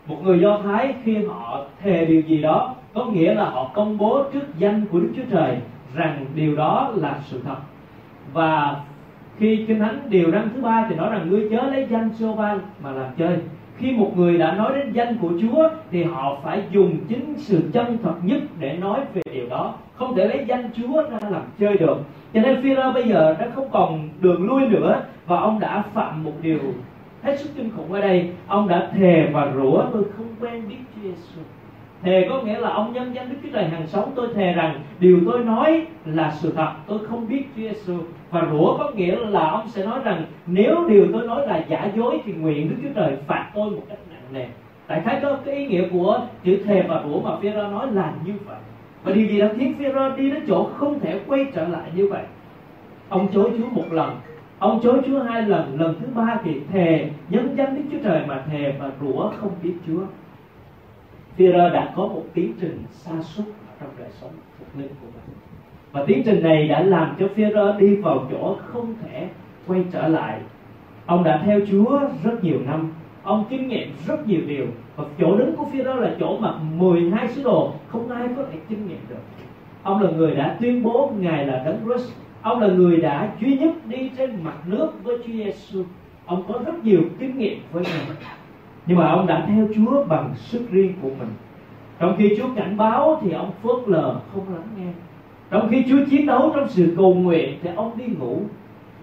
Một 0.06 0.16
người 0.22 0.40
do 0.40 0.60
thái 0.64 0.94
khi 1.04 1.24
họ 1.24 1.64
thề 1.82 2.04
điều 2.04 2.20
gì 2.20 2.42
đó, 2.42 2.74
có 2.94 3.04
nghĩa 3.04 3.34
là 3.34 3.50
họ 3.50 3.70
công 3.74 3.98
bố 3.98 4.22
trước 4.32 4.58
danh 4.58 4.86
của 4.92 5.00
đức 5.00 5.12
chúa 5.16 5.22
trời 5.30 5.56
rằng 5.94 6.26
điều 6.34 6.56
đó 6.56 6.92
là 6.94 7.18
sự 7.24 7.40
thật. 7.44 7.56
Và 8.32 8.76
khi 9.38 9.64
kinh 9.68 9.78
thánh 9.78 10.00
điều 10.08 10.30
răn 10.30 10.48
thứ 10.54 10.60
ba 10.60 10.86
thì 10.88 10.96
nói 10.96 11.10
rằng, 11.10 11.30
ngươi 11.30 11.48
chớ 11.50 11.62
lấy 11.62 11.86
danh 11.90 12.10
sô 12.14 12.34
ban 12.34 12.58
mà 12.82 12.90
làm 12.90 13.10
chơi. 13.18 13.38
Khi 13.78 13.92
một 13.92 14.12
người 14.16 14.38
đã 14.38 14.54
nói 14.54 14.72
đến 14.78 14.92
danh 14.92 15.16
của 15.20 15.30
Chúa 15.42 15.68
thì 15.90 16.02
họ 16.04 16.38
phải 16.44 16.62
dùng 16.70 16.96
chính 17.08 17.34
sự 17.36 17.62
chân 17.72 17.98
thật 18.02 18.14
nhất 18.22 18.42
để 18.58 18.76
nói 18.76 19.00
về 19.14 19.22
điều 19.46 19.58
đó, 19.58 19.74
không 19.94 20.14
thể 20.16 20.28
lấy 20.28 20.44
danh 20.46 20.70
Chúa 20.76 21.02
ra 21.02 21.18
làm 21.30 21.42
chơi 21.58 21.76
được. 21.76 21.96
Cho 22.34 22.40
nên 22.40 22.62
phi 22.62 22.74
bây 22.94 23.08
giờ 23.08 23.36
đã 23.38 23.48
không 23.54 23.68
còn 23.72 24.08
đường 24.20 24.46
lui 24.46 24.66
nữa 24.68 25.02
và 25.26 25.40
ông 25.40 25.60
đã 25.60 25.82
phạm 25.94 26.24
một 26.24 26.32
điều 26.42 26.58
hết 27.22 27.38
sức 27.38 27.50
kinh 27.56 27.70
khủng 27.76 27.92
ở 27.92 28.00
đây. 28.00 28.30
Ông 28.46 28.68
đã 28.68 28.90
thề 28.94 29.28
và 29.32 29.52
rủa, 29.54 29.84
tôi 29.92 30.04
không 30.16 30.26
quen 30.40 30.68
biết 30.68 30.76
Chúa 30.94 31.02
Giêsu 31.02 31.40
thề 32.02 32.26
có 32.28 32.42
nghĩa 32.42 32.58
là 32.58 32.70
ông 32.70 32.92
nhân 32.92 33.14
danh 33.14 33.28
Đức 33.28 33.36
Chúa 33.42 33.48
Trời 33.52 33.64
hàng 33.64 33.86
sống. 33.86 34.12
Tôi 34.14 34.28
thề 34.34 34.52
rằng 34.52 34.80
điều 35.00 35.20
tôi 35.26 35.44
nói 35.44 35.86
là 36.04 36.30
sự 36.30 36.52
thật. 36.56 36.72
Tôi 36.86 36.98
không 37.08 37.28
biết 37.28 37.44
Chúa 37.56 37.62
Giêsu 37.62 37.94
và 38.30 38.46
rủa 38.50 38.76
có 38.78 38.90
nghĩa 38.94 39.16
là 39.16 39.50
ông 39.50 39.68
sẽ 39.68 39.84
nói 39.86 40.00
rằng, 40.04 40.24
nếu 40.46 40.88
điều 40.88 41.06
tôi 41.12 41.26
nói 41.26 41.46
là 41.46 41.64
giả 41.68 41.90
dối 41.96 42.20
thì 42.24 42.32
nguyện 42.32 42.68
Đức 42.68 42.76
Chúa 42.82 43.00
Trời 43.00 43.16
phạt 43.26 43.50
tôi 43.54 43.70
một 43.70 43.82
cách 43.88 43.98
nặng 44.10 44.32
nề. 44.32 44.46
Tại 44.86 45.02
thấy 45.04 45.18
có 45.22 45.38
cái 45.44 45.54
ý 45.54 45.66
nghĩa 45.66 45.88
của 45.92 46.20
chữ 46.44 46.58
thề 46.64 46.82
và 46.88 47.02
rủa 47.08 47.20
mà 47.20 47.36
phi 47.40 47.50
nói 47.50 47.86
là 47.92 48.12
như 48.24 48.32
vậy 48.46 48.56
và 49.06 49.12
điều 49.12 49.26
gì 49.26 49.40
đã 49.40 49.50
khiến 49.56 49.74
phi 49.78 49.84
đi 50.16 50.30
đến 50.30 50.44
chỗ 50.48 50.70
không 50.76 51.00
thể 51.00 51.20
quay 51.26 51.46
trở 51.54 51.68
lại 51.68 51.90
như 51.94 52.08
vậy. 52.08 52.22
Ông 53.08 53.28
chối 53.32 53.50
Chúa 53.58 53.70
một 53.70 53.92
lần. 53.92 54.16
Ông 54.58 54.80
chối 54.82 55.00
Chúa 55.06 55.22
hai 55.22 55.42
lần. 55.42 55.80
Lần 55.80 55.94
thứ 56.00 56.06
ba 56.14 56.40
thì 56.44 56.60
thề, 56.72 57.10
nhân 57.28 57.54
danh 57.58 57.74
Đức 57.74 57.82
Chúa 57.92 58.08
Trời 58.08 58.26
mà 58.26 58.44
thề 58.50 58.74
và 58.80 58.90
rủa 59.00 59.30
không 59.36 59.50
biết 59.62 59.74
Chúa. 59.86 60.00
Führer 61.38 61.72
đã 61.72 61.92
có 61.96 62.02
một 62.02 62.22
tiến 62.34 62.52
trình 62.60 62.82
sa 62.90 63.22
sút 63.22 63.46
trong 63.80 63.90
đời 63.98 64.08
sống 64.20 64.30
phục 64.58 64.68
linh 64.78 64.88
của 64.88 65.06
mình. 65.14 65.36
Và 65.92 66.04
tiến 66.06 66.22
trình 66.24 66.42
này 66.42 66.68
đã 66.68 66.82
làm 66.82 67.16
cho 67.18 67.26
Führer 67.36 67.78
đi 67.78 67.96
vào 67.96 68.26
chỗ 68.30 68.56
không 68.66 68.94
thể 69.02 69.28
quay 69.66 69.84
trở 69.92 70.08
lại. 70.08 70.40
Ông 71.06 71.24
đã 71.24 71.42
theo 71.44 71.60
Chúa 71.70 72.00
rất 72.24 72.44
nhiều 72.44 72.58
năm 72.66 72.92
ông 73.26 73.44
kinh 73.50 73.68
nghiệm 73.68 73.88
rất 74.06 74.28
nhiều 74.28 74.40
điều. 74.46 74.66
Và 74.96 75.04
chỗ 75.18 75.36
đứng 75.36 75.56
của 75.56 75.66
Führer 75.72 76.00
là 76.00 76.14
chỗ 76.20 76.38
mà 76.38 76.54
12 76.76 77.28
sứ 77.28 77.42
đồ, 77.42 77.72
không 77.88 78.10
ai 78.10 78.28
có 78.36 78.42
thể 78.52 78.58
kinh 78.68 78.88
nghiệm 78.88 79.00
được. 79.08 79.22
Ông 79.82 80.02
là 80.02 80.10
người 80.10 80.34
đã 80.34 80.56
tuyên 80.60 80.82
bố 80.82 81.12
ngài 81.18 81.46
là 81.46 81.62
đấng 81.64 81.78
Christ. 81.84 82.12
Ông 82.42 82.60
là 82.60 82.66
người 82.68 82.96
đã 82.96 83.32
duy 83.40 83.58
nhất 83.58 83.86
đi 83.86 84.10
trên 84.18 84.44
mặt 84.44 84.56
nước 84.66 85.04
với 85.04 85.18
Chúa 85.18 85.32
Giêsu 85.32 85.82
ông 86.26 86.42
có 86.48 86.60
rất 86.66 86.84
nhiều 86.84 87.00
kinh 87.18 87.38
nghiệm 87.38 87.58
với 87.72 87.84
ngài. 87.84 88.16
Nhưng 88.86 88.98
mà 88.98 89.10
ông 89.10 89.26
đã 89.26 89.46
theo 89.48 89.68
Chúa 89.74 90.04
bằng 90.04 90.34
sức 90.36 90.70
riêng 90.70 90.92
của 91.02 91.08
mình. 91.08 91.28
Trong 91.98 92.16
khi 92.18 92.34
Chúa 92.38 92.48
cảnh 92.56 92.76
báo 92.76 93.18
thì 93.22 93.32
ông 93.32 93.50
phớt 93.62 93.88
lờ 93.88 94.20
không 94.34 94.54
lắng 94.54 94.68
nghe. 94.78 94.92
Trong 95.50 95.68
khi 95.70 95.84
Chúa 95.88 96.04
chiến 96.10 96.26
đấu 96.26 96.52
trong 96.54 96.68
sự 96.68 96.94
cầu 96.96 97.14
nguyện 97.14 97.58
thì 97.62 97.70
ông 97.76 97.98
đi 97.98 98.04
ngủ 98.06 98.40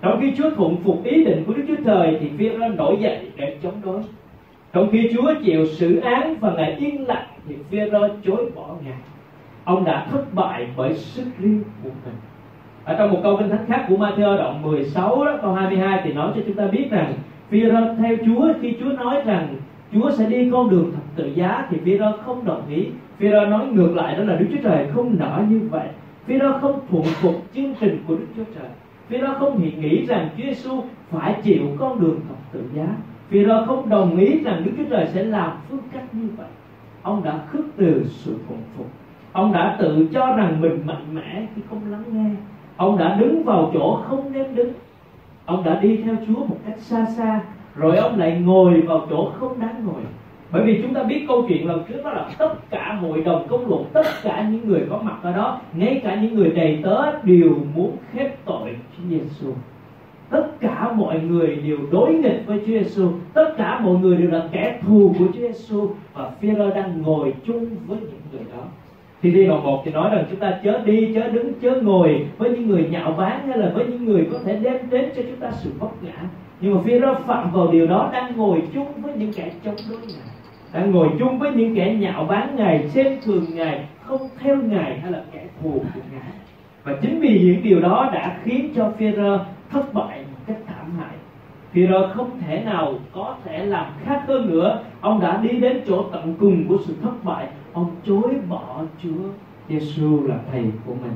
trong 0.04 0.22
khi 0.22 0.34
Chúa 0.38 0.50
thuận 0.50 0.78
phục 0.84 1.04
ý 1.04 1.24
định 1.24 1.44
của 1.48 1.54
Đức 1.54 1.64
Chúa 1.68 1.84
Trời 1.86 2.18
thì 2.20 2.28
viên 2.28 2.60
ra 2.60 2.68
nổi 2.68 2.98
dậy 3.00 3.28
để 3.36 3.58
chống 3.64 3.82
đối. 3.86 4.02
Trong 4.74 4.90
khi 4.92 5.10
Chúa 5.14 5.34
chịu 5.46 5.66
xử 5.66 6.00
án 6.00 6.36
và 6.40 6.54
ngài 6.58 6.72
yên 6.72 7.08
lặng 7.08 7.28
thì 7.48 7.56
Phi-rơ 7.72 8.10
chối 8.26 8.52
bỏ 8.56 8.76
ngài. 8.86 8.98
Ông 9.64 9.86
đã 9.86 10.08
thất 10.12 10.34
bại 10.34 10.68
bởi 10.78 10.94
sức 10.94 11.26
riêng 11.40 11.64
của 11.84 11.90
mình. 12.06 12.14
Ở 12.84 12.96
trong 12.98 13.12
một 13.12 13.20
câu 13.24 13.38
kinh 13.38 13.50
thánh 13.50 13.66
khác 13.68 13.86
của 13.90 13.96
Matthew 13.96 14.38
đoạn 14.38 14.62
16 14.62 15.26
đó, 15.26 15.38
câu 15.42 15.54
22 15.54 16.02
thì 16.04 16.14
nói 16.14 16.32
cho 16.36 16.42
chúng 16.46 16.56
ta 16.56 16.68
biết 16.68 16.88
rằng 16.92 17.14
Phi-rơ 17.50 17.96
theo 18.00 18.16
Chúa 18.26 18.54
khi 18.62 18.76
Chúa 18.80 18.92
nói 19.04 19.22
rằng 19.26 19.56
Chúa 19.94 20.12
sẽ 20.12 20.26
đi 20.26 20.50
con 20.52 20.70
đường 20.70 20.92
thật 20.96 21.02
tự 21.16 21.32
giá 21.36 21.68
thì 21.70 21.78
Phi-rơ 21.86 22.18
không 22.18 22.46
đồng 22.46 22.62
ý. 22.70 22.86
Phi-rơ 23.20 23.46
nói 23.46 23.66
ngược 23.66 23.96
lại 23.96 24.16
đó 24.18 24.24
là 24.24 24.36
Đức 24.36 24.46
Chúa 24.52 24.70
Trời 24.70 24.88
không 24.94 25.16
nỡ 25.20 25.44
như 25.50 25.62
vậy. 25.72 25.88
Phi-rơ 26.28 26.60
không 26.62 26.80
thuận 26.90 27.04
phục 27.04 27.36
chương 27.56 27.74
trình 27.80 28.04
của 28.08 28.16
Đức 28.16 28.28
Chúa 28.36 28.44
Trời. 28.56 28.70
Phi-rơ 29.10 29.40
không 29.40 29.62
nghĩ 29.80 30.06
rằng 30.06 30.30
Chúa 30.38 30.44
Giêsu 30.44 30.84
phải 31.10 31.42
chịu 31.44 31.64
con 31.80 32.00
đường 32.00 32.20
thập 32.28 32.38
tự 32.52 32.64
giá. 32.74 32.88
Phi-rơ 33.30 33.66
không 33.66 33.90
đồng 33.90 34.18
ý 34.18 34.40
rằng 34.44 34.62
Đức 34.66 34.72
Chúa 34.78 34.84
Trời 34.90 35.08
sẽ 35.14 35.24
làm 35.24 35.52
phương 35.70 35.80
cách 35.94 36.04
như 36.14 36.28
vậy. 36.38 36.48
Ông 37.02 37.24
đã 37.24 37.40
khước 37.52 37.66
từ 37.78 38.06
sự 38.08 38.38
phục 38.48 38.58
phục. 38.78 38.88
Ông 39.32 39.54
đã 39.54 39.76
tự 39.80 40.08
cho 40.14 40.36
rằng 40.36 40.62
mình 40.62 40.82
mạnh 40.86 41.06
mẽ 41.14 41.46
khi 41.56 41.62
không 41.70 41.82
lắng 41.92 42.04
nghe. 42.12 42.30
Ông 42.78 42.98
đã 42.98 43.16
đứng 43.16 43.44
vào 43.44 43.72
chỗ 43.74 44.02
không 44.08 44.32
nên 44.32 44.56
đứng. 44.56 44.74
Ông 45.46 45.64
đã 45.64 45.80
đi 45.80 45.98
theo 45.98 46.16
chúa 46.28 46.46
một 46.46 46.58
cách 46.66 46.80
xa 46.80 47.06
xa, 47.06 47.42
rồi 47.76 47.98
ông 47.98 48.20
lại 48.20 48.42
ngồi 48.46 48.82
vào 48.82 49.08
chỗ 49.10 49.32
không 49.40 49.60
đáng 49.60 49.86
ngồi. 49.86 50.02
Bởi 50.52 50.64
vì 50.64 50.82
chúng 50.82 50.94
ta 50.94 51.04
biết 51.04 51.26
câu 51.28 51.46
chuyện 51.48 51.68
lần 51.68 51.84
trước 51.88 52.02
đó 52.04 52.10
là 52.10 52.30
tất 52.38 52.70
cả 52.70 52.98
hội 53.02 53.24
đồng 53.24 53.48
công 53.48 53.68
luận, 53.70 53.84
tất 53.94 54.06
cả 54.24 54.48
những 54.52 54.70
người 54.70 54.86
có 54.90 55.00
mặt 55.04 55.18
ở 55.22 55.32
đó, 55.32 55.62
ngay 55.74 56.02
cả 56.04 56.16
những 56.16 56.36
người 56.36 56.50
đầy 56.50 56.80
tớ 56.84 57.22
đều 57.24 57.58
muốn 57.76 57.98
khép 58.14 58.33
Giêsu 59.20 59.54
tất 60.30 60.48
cả 60.60 60.92
mọi 60.96 61.20
người 61.20 61.56
đều 61.56 61.78
đối 61.92 62.14
nghịch 62.14 62.44
với 62.46 62.60
Chúa 62.60 62.74
Giêsu 62.74 63.12
tất 63.34 63.54
cả 63.58 63.80
mọi 63.80 63.96
người 63.96 64.18
đều 64.18 64.32
là 64.32 64.44
kẻ 64.52 64.80
thù 64.82 65.16
của 65.20 65.26
Chúa 65.34 65.48
Giêsu 65.48 65.90
và 66.14 66.32
Phi-rơ 66.42 66.74
đang 66.74 67.02
ngồi 67.02 67.34
chung 67.46 67.66
với 67.88 67.98
những 68.00 68.22
người 68.32 68.42
đó. 68.58 68.64
Thì 69.22 69.32
đi 69.32 69.46
đoạn 69.46 69.64
một 69.64 69.82
thì 69.86 69.92
nói 69.92 70.10
rằng 70.16 70.26
chúng 70.30 70.40
ta 70.40 70.60
chớ 70.64 70.80
đi, 70.86 71.14
chớ 71.16 71.30
đứng, 71.30 71.54
chớ 71.62 71.82
ngồi 71.82 72.28
với 72.38 72.50
những 72.50 72.68
người 72.68 72.88
nhạo 72.92 73.12
báng 73.18 73.48
hay 73.48 73.58
là 73.58 73.72
với 73.76 73.86
những 73.86 74.06
người 74.06 74.28
có 74.32 74.40
thể 74.46 74.56
đem 74.56 74.78
đến 74.90 75.10
cho 75.16 75.22
chúng 75.22 75.40
ta 75.40 75.52
sự 75.52 75.72
vấp 75.80 76.04
ngã. 76.04 76.24
Nhưng 76.62 76.76
mà 76.76 76.82
Phi-rơ 76.82 77.16
phạm 77.28 77.52
vào 77.52 77.72
điều 77.72 77.88
đó, 77.88 78.10
đang 78.14 78.38
ngồi 78.38 78.62
chung 78.74 78.88
với 79.02 79.14
những 79.14 79.34
kẻ 79.36 79.52
chống 79.66 79.76
đối 79.90 80.00
ngài. 80.00 80.28
Đang 80.74 80.92
ngồi 80.92 81.08
chung 81.20 81.40
với 81.40 81.52
những 81.52 81.76
kẻ 81.76 81.96
nhạo 82.00 82.24
báng 82.24 82.56
ngài, 82.56 82.90
xem 82.90 83.18
thường 83.26 83.46
ngài, 83.54 83.86
không 84.04 84.30
theo 84.40 84.56
ngài 84.56 85.00
hay 85.00 85.12
là 85.12 85.24
kẻ 85.34 85.46
thù 85.62 85.72
của 85.72 86.02
ngài 86.12 86.32
và 86.84 86.94
chính 87.02 87.20
vì 87.20 87.40
những 87.40 87.64
điều 87.64 87.82
đó 87.82 88.10
đã 88.14 88.40
khiến 88.44 88.70
cho 88.76 88.92
Phi-rơ 88.98 89.40
thất 89.70 89.94
bại 89.94 90.26
một 90.32 90.38
cách 90.48 90.58
thảm 90.68 90.92
hại. 91.00 91.16
Phi-rơ 91.74 92.14
không 92.14 92.30
thể 92.40 92.64
nào 92.66 92.94
có 93.12 93.36
thể 93.44 93.66
làm 93.66 93.86
khác 94.06 94.24
hơn 94.28 94.50
nữa. 94.50 94.84
Ông 95.02 95.20
đã 95.20 95.38
đi 95.38 95.50
đến 95.50 95.82
chỗ 95.88 96.06
tận 96.12 96.36
cùng 96.40 96.68
của 96.68 96.78
sự 96.86 96.96
thất 97.02 97.24
bại. 97.24 97.48
Ông 97.74 97.92
chối 98.06 98.34
bỏ 98.50 98.82
Chúa 99.04 99.30
Giêsu 99.70 100.28
là 100.28 100.36
thầy 100.52 100.64
của 100.86 100.94
mình. 100.94 101.14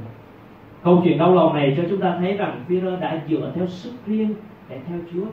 Câu 0.84 1.02
chuyện 1.04 1.18
đau 1.18 1.36
lòng 1.36 1.54
này 1.54 1.74
cho 1.78 1.84
chúng 1.90 2.00
ta 2.00 2.18
thấy 2.20 2.34
rằng 2.34 2.62
Phi-rơ 2.68 3.00
đã 3.00 3.22
dựa 3.30 3.52
theo 3.56 3.68
sức 3.68 3.94
riêng 4.08 4.34
để 4.70 4.80
theo 4.88 5.00
Chúa. 5.14 5.26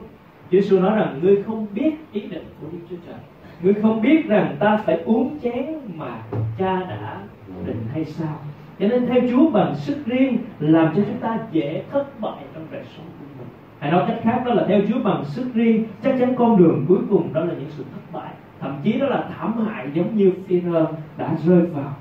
Chúa 0.51 0.61
Giêsu 0.61 0.79
nói 0.79 0.95
rằng, 0.95 1.19
ngươi 1.21 1.43
không 1.43 1.67
biết 1.73 1.91
ý 2.11 2.21
định 2.21 2.45
của 2.61 2.67
Đức 2.71 2.79
Chúa 2.89 2.95
Trời. 3.07 3.15
Ngươi 3.61 3.73
không 3.81 4.01
biết 4.01 4.27
rằng 4.27 4.55
ta 4.59 4.77
phải 4.85 5.01
uống 5.05 5.39
chén 5.43 5.65
mà 5.95 6.21
cha 6.57 6.79
đã 6.79 7.21
định 7.65 7.83
hay 7.93 8.05
sao 8.05 8.35
cho 8.79 8.87
nên 8.87 9.07
theo 9.07 9.21
Chúa 9.31 9.49
bằng 9.49 9.75
sức 9.75 10.05
riêng 10.05 10.37
làm 10.59 10.93
cho 10.95 11.01
chúng 11.07 11.17
ta 11.17 11.39
dễ 11.51 11.83
thất 11.91 12.21
bại 12.21 12.43
trong 12.53 12.63
đời 12.71 12.83
sống 12.97 13.05
của 13.19 13.25
mình. 13.39 13.47
Hay 13.79 13.91
nói 13.91 14.03
cách 14.07 14.19
khác, 14.23 14.43
đó 14.45 14.53
là 14.53 14.65
theo 14.67 14.81
Chúa 14.89 14.99
bằng 15.03 15.25
sức 15.25 15.45
riêng, 15.53 15.85
chắc 16.03 16.15
chắn 16.19 16.35
con 16.35 16.57
đường 16.57 16.85
cuối 16.87 16.99
cùng 17.09 17.33
đó 17.33 17.41
là 17.41 17.53
những 17.53 17.69
sự 17.69 17.83
thất 17.83 18.19
bại. 18.19 18.31
Thậm 18.59 18.75
chí 18.83 18.99
đó 18.99 19.07
là 19.07 19.29
thảm 19.37 19.65
hại 19.65 19.87
giống 19.93 20.17
như 20.17 20.31
Peter 20.49 20.85
đã 21.17 21.35
rơi 21.45 21.61
vào. 21.61 21.93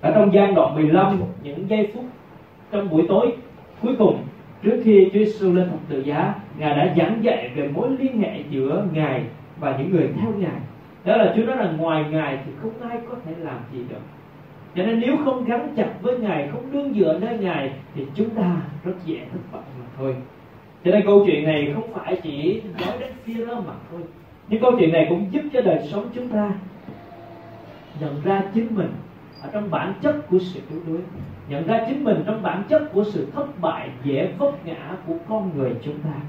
Ở 0.00 0.12
trong 0.14 0.32
gian 0.32 0.54
đoạn 0.54 0.74
15 0.74 1.22
những 1.42 1.70
giây 1.70 1.90
phút 1.94 2.04
trong 2.70 2.90
buổi 2.90 3.06
tối 3.08 3.32
cuối 3.82 3.94
cùng, 3.98 4.18
trước 4.62 4.80
khi 4.84 5.10
Chúa 5.12 5.18
Giêsu 5.18 5.52
lên 5.52 5.70
thập 5.70 5.78
tự 5.88 6.00
giá, 6.00 6.34
ngài 6.58 6.76
đã 6.76 6.94
giảng 6.98 7.24
dạy 7.24 7.50
về 7.54 7.68
mối 7.68 7.88
liên 7.98 8.20
hệ 8.20 8.42
giữa 8.50 8.86
ngài 8.92 9.24
và 9.60 9.76
những 9.78 9.90
người 9.90 10.10
theo 10.20 10.32
ngài. 10.38 10.60
Đó 11.04 11.16
là 11.16 11.32
Chúa 11.36 11.42
nói 11.42 11.56
là, 11.56 11.70
ngoài 11.70 12.04
ngài 12.10 12.38
thì 12.46 12.52
không 12.62 12.88
ai 12.90 12.98
có 13.08 13.14
thể 13.24 13.32
làm 13.38 13.56
gì 13.72 13.84
được 13.88 14.00
cho 14.78 14.84
nên 14.84 15.00
nếu 15.00 15.16
không 15.24 15.44
gắn 15.44 15.74
chặt 15.76 15.88
với 16.02 16.18
ngài 16.18 16.48
không 16.52 16.72
đương 16.72 16.94
dựa 16.94 17.18
nơi 17.20 17.38
ngài 17.38 17.72
thì 17.94 18.06
chúng 18.14 18.30
ta 18.30 18.56
rất 18.84 18.92
dễ 19.04 19.18
thất 19.32 19.38
bại 19.52 19.62
mà 19.80 19.86
thôi. 19.96 20.16
Cho 20.84 20.90
nên 20.90 21.06
câu 21.06 21.24
chuyện 21.26 21.44
này 21.44 21.72
không 21.74 21.92
phải 21.92 22.20
chỉ 22.22 22.62
nói 22.80 22.98
đến 23.00 23.12
phía 23.24 23.46
đó 23.46 23.62
mà 23.66 23.72
thôi. 23.90 24.00
Nhưng 24.48 24.60
câu 24.60 24.72
chuyện 24.78 24.92
này 24.92 25.06
cũng 25.08 25.26
giúp 25.30 25.42
cho 25.52 25.60
đời 25.60 25.88
sống 25.90 26.08
chúng 26.14 26.28
ta 26.28 26.52
nhận 28.00 28.22
ra 28.24 28.42
chính 28.54 28.74
mình 28.74 28.92
ở 29.42 29.48
trong 29.52 29.70
bản 29.70 29.94
chất 30.02 30.28
của 30.30 30.38
sự 30.38 30.60
yếu 30.70 30.80
đuối. 30.86 30.98
Nhận 31.48 31.66
ra 31.66 31.84
chính 31.88 32.04
mình 32.04 32.22
trong 32.26 32.42
bản 32.42 32.62
chất 32.68 32.92
của 32.92 33.04
sự 33.04 33.26
thất 33.34 33.60
bại 33.60 33.90
dễ 34.04 34.32
vấp 34.38 34.66
ngã 34.66 34.96
của 35.06 35.14
con 35.28 35.50
người 35.56 35.74
chúng 35.82 35.98
ta. 35.98 36.20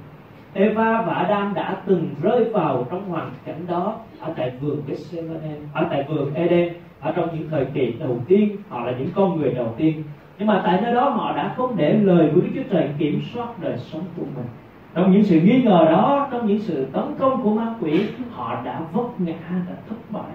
Eva 0.53 1.01
và 1.01 1.13
Adam 1.13 1.53
đã 1.53 1.81
từng 1.85 2.09
rơi 2.21 2.43
vào 2.43 2.87
trong 2.91 3.09
hoàn 3.09 3.31
cảnh 3.45 3.65
đó 3.67 3.99
ở 4.19 4.33
tại 4.37 4.51
vườn 4.61 4.81
Gethsemane, 4.87 5.55
ở 5.73 5.87
tại 5.89 6.05
vườn 6.09 6.33
Eden, 6.33 6.73
ở 7.01 7.11
trong 7.11 7.29
những 7.33 7.49
thời 7.49 7.65
kỳ 7.65 7.93
đầu 7.99 8.17
tiên, 8.27 8.57
họ 8.69 8.85
là 8.85 8.91
những 8.99 9.09
con 9.15 9.41
người 9.41 9.51
đầu 9.51 9.73
tiên. 9.77 10.03
Nhưng 10.39 10.47
mà 10.47 10.61
tại 10.65 10.81
nơi 10.81 10.93
đó 10.93 11.09
họ 11.09 11.35
đã 11.35 11.53
không 11.57 11.77
để 11.77 11.93
lời 11.93 12.31
của 12.35 12.41
Đức 12.41 12.49
Chúa 12.55 12.63
Trời 12.69 12.89
kiểm 12.97 13.21
soát 13.33 13.59
đời 13.61 13.77
sống 13.77 14.03
của 14.17 14.25
mình. 14.35 14.45
Trong 14.93 15.11
những 15.11 15.23
sự 15.23 15.41
nghi 15.41 15.61
ngờ 15.61 15.85
đó, 15.89 16.27
trong 16.31 16.47
những 16.47 16.59
sự 16.59 16.85
tấn 16.85 17.03
công 17.19 17.43
của 17.43 17.53
ma 17.53 17.75
quỷ, 17.79 18.07
họ 18.31 18.61
đã 18.65 18.81
vấp 18.93 19.19
ngã, 19.19 19.33
đã 19.69 19.75
thất 19.89 19.95
bại 20.09 20.31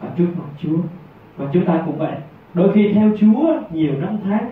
và 0.00 0.08
trước 0.18 0.26
mặt 0.38 0.48
Chúa. 0.62 0.78
Và 1.36 1.46
chúng 1.52 1.64
ta 1.64 1.82
cũng 1.86 1.98
vậy. 1.98 2.14
Đôi 2.54 2.72
khi 2.72 2.92
theo 2.92 3.10
Chúa 3.20 3.60
nhiều 3.72 3.92
năm 4.00 4.18
tháng, 4.24 4.50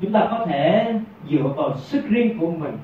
chúng 0.00 0.12
ta 0.12 0.28
có 0.30 0.46
thể 0.46 0.94
dựa 1.30 1.52
vào 1.56 1.76
sức 1.76 2.08
riêng 2.08 2.38
của 2.38 2.50
mình 2.50 2.76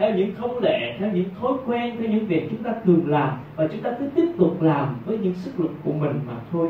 theo 0.00 0.14
những 0.14 0.34
thông 0.34 0.58
lệ 0.58 0.96
theo 0.98 1.10
những 1.12 1.24
thói 1.40 1.52
quen 1.66 1.96
theo 1.98 2.08
những 2.08 2.26
việc 2.26 2.46
chúng 2.50 2.62
ta 2.62 2.74
thường 2.84 3.02
làm 3.06 3.30
và 3.56 3.66
chúng 3.66 3.80
ta 3.80 3.90
cứ 3.98 4.08
tiếp 4.14 4.26
tục 4.38 4.62
làm 4.62 4.96
với 5.04 5.18
những 5.18 5.34
sức 5.34 5.60
lực 5.60 5.70
của 5.84 5.92
mình 5.92 6.20
mà 6.26 6.32
thôi 6.52 6.68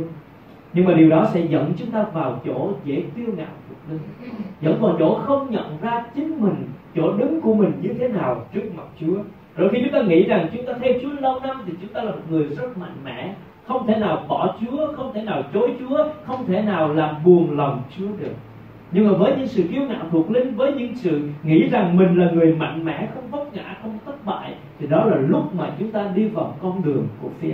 nhưng 0.72 0.84
mà 0.84 0.94
điều 0.94 1.10
đó 1.10 1.26
sẽ 1.34 1.40
dẫn 1.40 1.72
chúng 1.76 1.90
ta 1.90 2.06
vào 2.12 2.40
chỗ 2.44 2.72
dễ 2.84 3.02
tiêu 3.14 3.26
ngạo 3.36 3.46
thuộc 3.68 3.78
linh 3.90 4.00
dẫn 4.60 4.80
vào 4.80 4.96
chỗ 4.98 5.14
không 5.14 5.50
nhận 5.50 5.76
ra 5.80 6.04
chính 6.14 6.40
mình, 6.40 6.56
chỗ 6.96 7.12
đứng 7.12 7.40
của 7.40 7.54
mình 7.54 7.72
như 7.82 7.94
thế 7.98 8.08
nào 8.08 8.44
trước 8.54 8.62
mặt 8.76 8.84
Chúa. 9.00 9.16
Rồi 9.56 9.68
khi 9.72 9.78
chúng 9.82 9.92
ta 9.92 10.02
nghĩ 10.02 10.22
rằng 10.22 10.48
chúng 10.52 10.66
ta 10.66 10.72
theo 10.82 10.92
Chúa 11.02 11.10
lâu 11.20 11.40
năm 11.40 11.56
thì 11.66 11.72
chúng 11.80 11.92
ta 11.92 12.02
là 12.02 12.10
một 12.10 12.20
người 12.30 12.44
rất 12.44 12.78
mạnh 12.78 12.96
mẽ. 13.04 13.34
Không 13.66 13.86
thể 13.86 13.96
nào 13.96 14.24
bỏ 14.28 14.56
Chúa, 14.60 14.92
không 14.96 15.12
thể 15.14 15.22
nào 15.22 15.42
chối 15.54 15.70
Chúa, 15.80 16.04
không 16.26 16.46
thể 16.46 16.62
nào 16.62 16.94
làm 16.94 17.14
buồn 17.24 17.56
lòng 17.56 17.82
Chúa 17.98 18.06
được. 18.20 18.34
Nhưng 18.92 19.08
mà 19.08 19.12
với 19.18 19.36
những 19.36 19.46
sự 19.46 19.62
kiêu 19.72 19.82
ngạo 19.82 20.04
thuộc 20.10 20.30
linh, 20.30 20.56
với 20.56 20.72
những 20.72 20.94
sự 20.94 21.20
nghĩ 21.42 21.68
rằng 21.68 21.96
mình 21.96 22.18
là 22.18 22.30
người 22.30 22.54
mạnh 22.54 22.84
mẽ, 22.84 23.08
không 23.14 23.30
vấp 23.30 23.54
ngã, 23.54 23.76
không 23.82 23.98
thất 24.06 24.24
bại, 24.24 24.54
thì 24.78 24.86
đó 24.86 25.04
là 25.04 25.16
lúc 25.16 25.54
mà 25.54 25.70
chúng 25.78 25.90
ta 25.90 26.10
đi 26.14 26.28
vào 26.28 26.54
con 26.62 26.82
đường 26.82 27.06
của 27.22 27.28
phi 27.40 27.52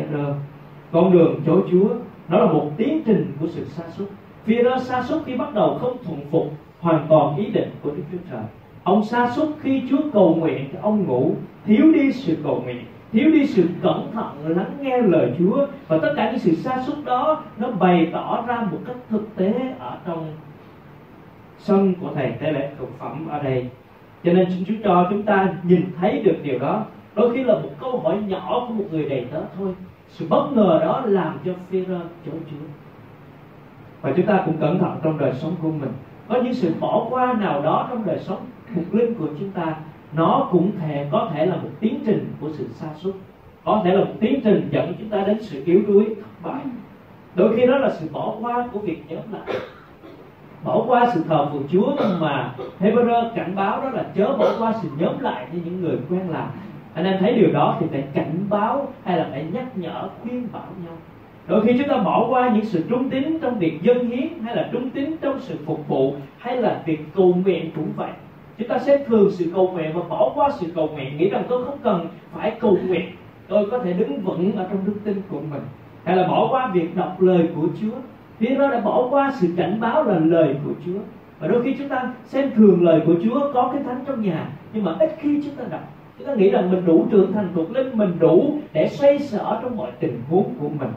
con 0.92 1.12
đường 1.12 1.40
chối 1.46 1.60
chúa 1.70 1.88
nó 2.28 2.38
là 2.38 2.52
một 2.52 2.70
tiến 2.76 3.02
trình 3.06 3.32
của 3.40 3.46
sự 3.48 3.64
sa 3.64 3.82
sút. 3.96 4.08
Phi 4.44 4.56
sa 4.80 5.02
sút 5.02 5.24
khi 5.26 5.36
bắt 5.36 5.54
đầu 5.54 5.78
không 5.80 5.96
thuận 6.04 6.20
phục, 6.30 6.52
hoàn 6.80 7.06
toàn 7.08 7.36
ý 7.36 7.46
định 7.46 7.70
của 7.82 7.90
đức 7.90 8.02
chúa 8.12 8.18
trời. 8.30 8.42
Ông 8.82 9.04
sa 9.04 9.30
sút 9.30 9.48
khi 9.60 9.82
chúa 9.90 10.02
cầu 10.12 10.34
nguyện 10.34 10.68
thì 10.72 10.78
ông 10.82 11.04
ngủ, 11.06 11.34
thiếu 11.66 11.92
đi 11.92 12.12
sự 12.12 12.36
cầu 12.44 12.60
nguyện, 12.64 12.84
thiếu 13.12 13.30
đi 13.30 13.46
sự 13.46 13.68
cẩn 13.82 14.10
thận 14.12 14.56
lắng 14.56 14.72
nghe 14.80 14.98
lời 14.98 15.32
Chúa. 15.38 15.66
Và 15.88 15.98
tất 16.02 16.12
cả 16.16 16.30
những 16.30 16.38
sự 16.38 16.54
sa 16.54 16.82
sút 16.86 17.04
đó, 17.04 17.42
nó 17.58 17.70
bày 17.70 18.08
tỏ 18.12 18.44
ra 18.46 18.60
một 18.72 18.78
cách 18.86 18.96
thực 19.10 19.36
tế 19.36 19.52
ở 19.78 19.96
trong 20.06 20.32
sân 21.58 21.94
của 22.00 22.10
thầy 22.14 22.30
tế 22.30 22.52
lễ 22.52 22.70
thực 22.78 22.98
phẩm 22.98 23.28
ở 23.30 23.42
đây. 23.42 23.66
Cho 24.24 24.32
nên 24.32 24.50
xin 24.50 24.64
Chúa 24.64 24.74
cho 24.84 25.06
chúng 25.10 25.22
ta 25.22 25.54
nhìn 25.62 25.86
thấy 26.00 26.22
được 26.24 26.36
điều 26.42 26.58
đó. 26.58 26.84
Đôi 27.14 27.34
khi 27.34 27.44
là 27.44 27.54
một 27.54 27.70
câu 27.80 27.98
hỏi 27.98 28.18
nhỏ 28.26 28.64
của 28.68 28.74
một 28.74 28.84
người 28.90 29.08
đầy 29.08 29.26
tớ 29.30 29.42
thôi 29.58 29.74
sự 30.08 30.26
bất 30.28 30.46
ngờ 30.52 30.78
đó 30.82 31.02
làm 31.06 31.38
cho 31.44 31.52
phi 31.70 31.84
rơ 31.84 32.00
chối 32.26 32.34
Chúa 32.50 32.66
và 34.02 34.12
chúng 34.16 34.26
ta 34.26 34.42
cũng 34.44 34.56
cẩn 34.60 34.78
thận 34.78 34.98
trong 35.02 35.18
đời 35.18 35.32
sống 35.34 35.54
của 35.62 35.70
mình. 35.70 35.92
Có 36.28 36.40
những 36.42 36.54
sự 36.54 36.74
bỏ 36.80 37.06
qua 37.10 37.32
nào 37.32 37.62
đó 37.62 37.86
trong 37.90 38.06
đời 38.06 38.18
sống 38.18 38.46
thuộc 38.74 38.94
linh 38.94 39.14
của 39.14 39.26
chúng 39.38 39.50
ta 39.50 39.76
nó 40.12 40.48
cũng 40.52 40.70
thể 40.78 41.08
có 41.12 41.30
thể 41.32 41.46
là 41.46 41.56
một 41.56 41.68
tiến 41.80 42.00
trình 42.06 42.32
của 42.40 42.48
sự 42.52 42.68
sa 42.72 42.86
sút. 42.96 43.14
Có 43.64 43.82
thể 43.84 43.92
là 43.92 44.04
một 44.04 44.12
tiến 44.20 44.40
trình 44.44 44.68
dẫn 44.70 44.94
chúng 44.98 45.08
ta 45.08 45.24
đến 45.26 45.42
sự 45.42 45.62
yếu 45.64 45.82
đuối 45.86 46.04
thất 46.04 46.42
bại. 46.42 46.60
Đôi 47.34 47.56
khi 47.56 47.66
đó 47.66 47.78
là 47.78 47.90
sự 47.90 48.08
bỏ 48.12 48.34
qua 48.40 48.68
của 48.72 48.78
việc 48.78 49.04
nhóm 49.08 49.32
lại. 49.32 49.56
Bỏ 50.64 50.84
qua 50.86 51.06
sự 51.14 51.22
thờ 51.28 51.48
phượng 51.52 51.68
Chúa 51.72 51.96
mà 52.20 52.54
Hebrew 52.80 53.34
cảnh 53.34 53.54
báo 53.54 53.80
đó 53.80 53.90
là 53.90 54.04
chớ 54.14 54.36
bỏ 54.38 54.52
qua 54.58 54.72
sự 54.82 54.88
nhóm 54.98 55.18
lại 55.18 55.46
với 55.52 55.60
những 55.64 55.80
người 55.80 55.98
quen 56.10 56.30
làm 56.30 56.48
anh 56.96 57.04
em 57.04 57.16
thấy 57.20 57.34
điều 57.34 57.52
đó 57.52 57.76
thì 57.80 57.86
phải 57.90 58.04
cảnh 58.14 58.34
báo 58.48 58.92
hay 59.04 59.18
là 59.18 59.26
phải 59.30 59.44
nhắc 59.52 59.78
nhở, 59.78 60.08
khuyên 60.22 60.48
bảo 60.52 60.66
nhau. 60.84 60.94
Đôi 61.48 61.60
khi 61.66 61.78
chúng 61.78 61.88
ta 61.88 61.96
bỏ 61.96 62.26
qua 62.30 62.50
những 62.54 62.64
sự 62.64 62.84
trung 62.88 63.10
tín 63.10 63.38
trong 63.42 63.58
việc 63.58 63.82
dân 63.82 64.10
hiến, 64.10 64.28
hay 64.42 64.56
là 64.56 64.68
trung 64.72 64.90
tín 64.90 65.16
trong 65.20 65.40
sự 65.40 65.54
phục 65.66 65.88
vụ, 65.88 66.14
hay 66.38 66.56
là 66.56 66.82
việc 66.86 67.00
cầu 67.14 67.34
nguyện 67.44 67.70
cũng 67.76 67.88
vậy. 67.96 68.10
Chúng 68.58 68.68
ta 68.68 68.78
sẽ 68.78 69.04
thường 69.04 69.30
sự 69.30 69.52
cầu 69.54 69.68
nguyện 69.68 69.90
và 69.94 70.00
bỏ 70.08 70.32
qua 70.34 70.50
sự 70.50 70.66
cầu 70.74 70.88
nguyện, 70.88 71.16
nghĩ 71.16 71.28
rằng 71.28 71.42
tôi 71.48 71.64
không 71.64 71.78
cần 71.82 72.08
phải 72.32 72.50
cầu 72.60 72.78
nguyện. 72.86 73.06
Tôi 73.48 73.70
có 73.70 73.78
thể 73.78 73.92
đứng 73.92 74.20
vững 74.20 74.56
ở 74.56 74.66
trong 74.70 74.78
đức 74.86 74.96
tin 75.04 75.22
của 75.30 75.40
mình. 75.50 75.62
Hay 76.04 76.16
là 76.16 76.28
bỏ 76.28 76.48
qua 76.50 76.70
việc 76.74 76.96
đọc 76.96 77.20
lời 77.20 77.48
của 77.56 77.68
Chúa. 77.80 77.96
Phía 78.38 78.54
đó 78.54 78.70
đã 78.70 78.80
bỏ 78.80 79.08
qua 79.10 79.32
sự 79.34 79.48
cảnh 79.56 79.80
báo 79.80 80.04
là 80.04 80.18
lời 80.18 80.56
của 80.64 80.72
Chúa. 80.86 81.00
Và 81.40 81.48
đôi 81.48 81.62
khi 81.62 81.74
chúng 81.78 81.88
ta 81.88 82.12
xem 82.24 82.50
thường 82.54 82.84
lời 82.84 83.00
của 83.06 83.14
Chúa, 83.24 83.52
có 83.54 83.70
cái 83.72 83.82
thánh 83.82 84.04
trong 84.06 84.22
nhà, 84.22 84.46
nhưng 84.72 84.84
mà 84.84 84.94
ít 84.98 85.16
khi 85.18 85.40
chúng 85.44 85.54
ta 85.54 85.64
đọc 85.70 85.92
chúng 86.18 86.26
ta 86.26 86.34
nghĩ 86.34 86.50
rằng 86.50 86.70
mình 86.70 86.84
đủ 86.86 87.06
trưởng 87.10 87.32
thành, 87.32 87.48
thuộc 87.54 87.70
linh, 87.70 87.98
mình 87.98 88.12
đủ 88.18 88.58
để 88.72 88.88
xoay 88.88 89.18
sở 89.18 89.58
trong 89.62 89.76
mọi 89.76 89.90
tình 90.00 90.20
huống 90.30 90.54
của 90.60 90.68
mình. 90.68 90.90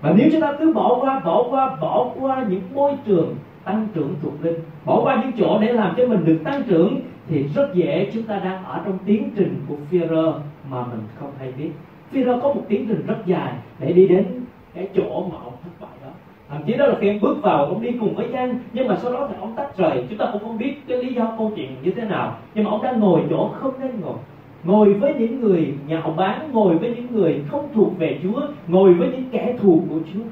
Và 0.00 0.14
nếu 0.16 0.28
chúng 0.32 0.40
ta 0.40 0.52
cứ 0.58 0.72
bỏ 0.72 0.98
qua 1.00 1.20
bỏ 1.24 1.44
qua 1.50 1.76
bỏ 1.80 2.10
qua 2.20 2.46
những 2.48 2.62
môi 2.74 2.92
trường 3.06 3.34
tăng 3.64 3.88
trưởng 3.94 4.14
thuộc 4.22 4.32
linh, 4.42 4.56
bỏ 4.84 5.00
qua 5.02 5.22
những 5.22 5.32
chỗ 5.38 5.58
để 5.58 5.72
làm 5.72 5.94
cho 5.96 6.06
mình 6.06 6.24
được 6.24 6.38
tăng 6.44 6.62
trưởng, 6.62 7.00
thì 7.28 7.44
rất 7.54 7.74
dễ 7.74 8.10
chúng 8.14 8.22
ta 8.22 8.38
đang 8.44 8.64
ở 8.64 8.80
trong 8.84 8.98
tiến 9.06 9.30
trình 9.36 9.56
của 9.68 9.74
Führer 9.90 10.32
mà 10.70 10.80
mình 10.86 11.00
không 11.20 11.30
hay 11.38 11.52
biết. 11.58 11.70
Führer 12.12 12.40
có 12.40 12.54
một 12.54 12.62
tiến 12.68 12.86
trình 12.88 13.06
rất 13.06 13.26
dài 13.26 13.52
để 13.78 13.92
đi 13.92 14.08
đến 14.08 14.26
cái 14.74 14.88
chỗ 14.94 15.28
mà 15.32 15.36
ông 15.44 15.54
thất 15.62 15.70
bại 15.80 15.90
đó. 16.04 16.10
Thậm 16.48 16.62
chí 16.66 16.74
đó 16.74 16.86
là 16.86 16.94
khi 17.00 17.08
em 17.08 17.20
bước 17.20 17.42
vào, 17.42 17.64
ông 17.64 17.82
đi 17.82 17.90
cùng 18.00 18.14
với 18.14 18.28
Giang 18.32 18.58
nhưng 18.72 18.88
mà 18.88 18.96
sau 18.96 19.12
đó 19.12 19.28
thì 19.30 19.34
ông 19.40 19.56
tách 19.56 19.76
rời. 19.76 20.04
Chúng 20.08 20.18
ta 20.18 20.28
cũng 20.32 20.42
không 20.42 20.58
biết 20.58 20.74
cái 20.88 21.02
lý 21.02 21.14
do 21.14 21.34
câu 21.38 21.52
chuyện 21.56 21.70
như 21.82 21.90
thế 21.90 22.04
nào, 22.04 22.36
nhưng 22.54 22.64
mà 22.64 22.70
ông 22.70 22.82
đang 22.82 23.00
ngồi 23.00 23.20
chỗ 23.30 23.50
không 23.54 23.72
nên 23.80 24.00
ngồi 24.00 24.16
ngồi 24.64 24.94
với 24.94 25.14
những 25.18 25.40
người 25.40 25.74
nhạo 25.86 26.14
báng, 26.16 26.52
ngồi 26.52 26.78
với 26.78 26.94
những 26.96 27.06
người 27.12 27.42
không 27.48 27.68
thuộc 27.74 27.98
về 27.98 28.18
Chúa, 28.22 28.40
ngồi 28.68 28.94
với 28.94 29.08
những 29.08 29.24
kẻ 29.32 29.56
thù 29.60 29.82
của 29.88 29.98
Chúa. 30.14 30.24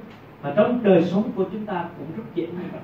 Và 0.43 0.53
trong 0.57 0.79
đời 0.83 1.03
sống 1.03 1.23
của 1.37 1.45
chúng 1.53 1.67
ta 1.67 1.85
cũng 1.99 2.07
rất 2.17 2.23
dễ 2.35 2.47
như 2.47 2.63
vậy. 2.73 2.81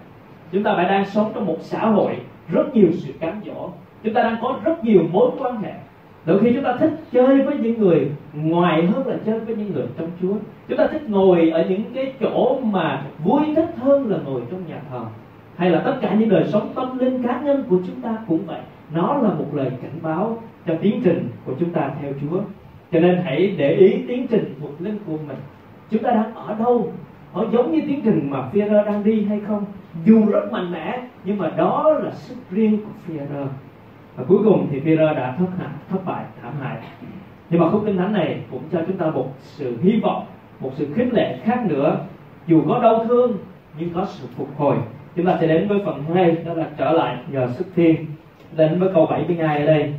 Chúng 0.53 0.63
ta 0.63 0.75
phải 0.77 0.85
đang 0.85 1.05
sống 1.05 1.33
trong 1.35 1.47
một 1.47 1.57
xã 1.61 1.87
hội 1.87 2.17
rất 2.53 2.75
nhiều 2.75 2.89
sự 2.93 3.13
cám 3.21 3.41
dỗ. 3.47 3.71
Chúng 4.03 4.15
ta 4.15 4.23
đang 4.23 4.37
có 4.43 4.61
rất 4.65 4.85
nhiều 4.85 5.03
mối 5.13 5.31
quan 5.39 5.63
hệ. 5.63 5.73
Đôi 6.25 6.39
khi 6.41 6.53
chúng 6.55 6.65
ta 6.65 6.77
thích 6.77 6.93
chơi 7.13 7.43
với 7.43 7.57
những 7.59 7.79
người 7.79 8.11
ngoài 8.35 8.87
hơn 8.87 9.07
là 9.07 9.17
chơi 9.27 9.41
với 9.41 9.57
những 9.57 9.73
người 9.73 9.87
trong 9.99 10.11
Chúa. 10.23 10.35
Chúng 10.69 10.79
ta 10.79 10.87
thích 10.87 11.03
ngồi 11.09 11.51
ở 11.51 11.67
những 11.69 11.83
cái 11.95 12.13
chỗ 12.21 12.61
mà 12.63 13.03
vui 13.25 13.41
thích 13.57 13.75
hơn 13.77 14.11
là 14.11 14.19
ngồi 14.25 14.41
trong 14.51 14.61
nhà 14.69 14.81
thờ. 14.91 15.01
Hay 15.57 15.71
là 15.71 15.81
tất 15.81 15.97
cả 16.01 16.15
những 16.15 16.29
đời 16.29 16.45
sống 16.47 16.69
tâm 16.75 16.99
linh 16.99 17.23
cá 17.23 17.41
nhân 17.41 17.65
của 17.69 17.77
chúng 17.87 18.01
ta 18.01 18.17
cũng 18.29 18.41
vậy. 18.47 18.61
Nó 18.95 19.15
là 19.23 19.29
một 19.29 19.47
lời 19.53 19.71
cảnh 19.83 19.99
báo 20.03 20.39
cho 20.69 20.75
tiến 20.81 21.01
trình 21.05 21.29
của 21.45 21.53
chúng 21.61 21.71
ta 21.71 21.91
theo 22.03 22.13
Chúa. 22.21 22.41
Cho 22.93 23.01
nên 23.01 23.21
hãy 23.25 23.55
để 23.57 23.75
ý 23.75 24.03
tiến 24.09 24.27
trình 24.31 24.55
thuộc 24.61 24.81
linh 24.81 24.99
của 25.07 25.17
mình. 25.29 25.37
Chúng 25.91 26.03
ta 26.03 26.11
đang 26.11 26.35
ở 26.35 26.55
đâu? 26.59 26.93
Ở 27.33 27.47
giống 27.53 27.73
như 27.73 27.81
tiến 27.87 28.01
trình 28.05 28.31
mà 28.31 28.49
Führer 28.53 28.85
đang 28.85 29.05
đi 29.05 29.25
hay 29.25 29.41
không? 29.41 29.65
Dù 30.05 30.27
rất 30.27 30.53
mạnh 30.53 30.73
mẽ 30.73 31.03
nhưng 31.25 31.39
mà 31.39 31.51
đó 31.57 31.99
là 32.03 32.11
sức 32.11 32.37
riêng 32.51 32.79
của 32.79 33.13
Führer 33.13 33.47
và 34.17 34.25
cuối 34.29 34.39
cùng 34.45 34.69
thì 34.71 34.81
Führer 34.81 35.15
đã 35.15 35.37
thất 35.39 35.47
hại, 35.59 35.69
thất 35.91 35.99
bại 36.05 36.25
thảm 36.43 36.53
hại. 36.61 36.77
Nhưng 37.51 37.61
mà 37.61 37.71
khúc 37.71 37.83
kinh 37.87 37.97
thánh 37.97 38.13
này 38.13 38.41
cũng 38.51 38.63
cho 38.73 38.79
chúng 38.87 38.97
ta 38.97 39.11
một 39.11 39.27
sự 39.41 39.77
hy 39.83 40.01
vọng 40.01 40.25
một 40.61 40.71
sự 40.77 40.89
khích 40.95 41.13
lệ 41.13 41.39
khác 41.45 41.67
nữa. 41.67 41.99
Dù 42.47 42.63
có 42.69 42.79
đau 42.83 43.05
thương 43.09 43.39
nhưng 43.79 43.91
có 43.95 44.07
sự 44.09 44.27
phục 44.37 44.49
hồi. 44.57 44.77
Chúng 45.17 45.27
ta 45.27 45.39
sẽ 45.41 45.47
đến 45.47 45.69
với 45.69 45.79
phần 45.85 46.05
2 46.15 46.37
đó 46.47 46.55
là 46.55 46.67
trở 46.79 46.91
lại 46.91 47.17
nhờ 47.33 47.49
sức 47.49 47.67
thiên 47.77 48.07
đến 48.57 48.79
với 48.79 48.89
câu 48.95 49.07
72 49.07 49.61
ở 49.61 49.67
đây 49.67 49.95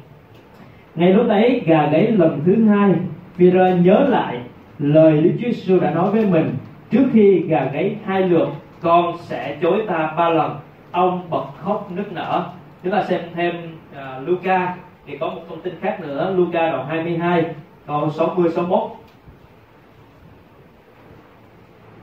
ngay 0.99 1.13
lúc 1.13 1.27
ấy 1.27 1.61
gà 1.65 1.89
gáy 1.89 2.07
lần 2.07 2.41
thứ 2.45 2.63
hai 2.63 2.93
Peter 3.37 3.85
nhớ 3.85 4.05
lại 4.09 4.41
lời 4.79 5.21
Đức 5.21 5.31
Chúa 5.41 5.47
Giêsu 5.47 5.79
đã 5.79 5.91
nói 5.91 6.11
với 6.11 6.25
mình. 6.25 6.55
Trước 6.91 7.03
khi 7.13 7.39
gà 7.47 7.65
gáy 7.73 7.95
hai 8.05 8.21
lượt 8.21 8.47
con 8.81 9.17
sẽ 9.21 9.57
chối 9.61 9.83
ta 9.87 10.13
ba 10.17 10.29
lần. 10.29 10.59
Ông 10.91 11.29
bật 11.29 11.43
khóc 11.63 11.91
nức 11.91 12.11
nở. 12.11 12.49
Chúng 12.83 12.91
ta 12.91 13.03
xem 13.03 13.21
thêm 13.35 13.55
uh, 13.91 14.27
Luca. 14.27 14.75
Thì 15.05 15.17
có 15.17 15.29
một 15.29 15.41
thông 15.49 15.61
tin 15.61 15.73
khác 15.81 15.99
nữa 16.01 16.33
Luca 16.35 16.71
đoạn 16.71 16.87
22 16.87 17.45
câu 17.87 18.09
60 18.09 18.49
61 18.49 18.91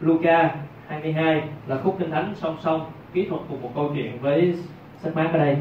Luca 0.00 0.55
22 0.88 1.43
là 1.67 1.76
khúc 1.85 1.97
kinh 1.99 2.11
thánh 2.11 2.33
song 2.35 2.57
song 2.61 2.81
kỹ 3.12 3.26
thuật 3.29 3.41
của 3.49 3.57
một 3.62 3.71
câu 3.75 3.91
chuyện 3.95 4.19
với 4.21 4.55
sách 4.99 5.17
mát 5.17 5.29
ở 5.33 5.38
đây. 5.38 5.57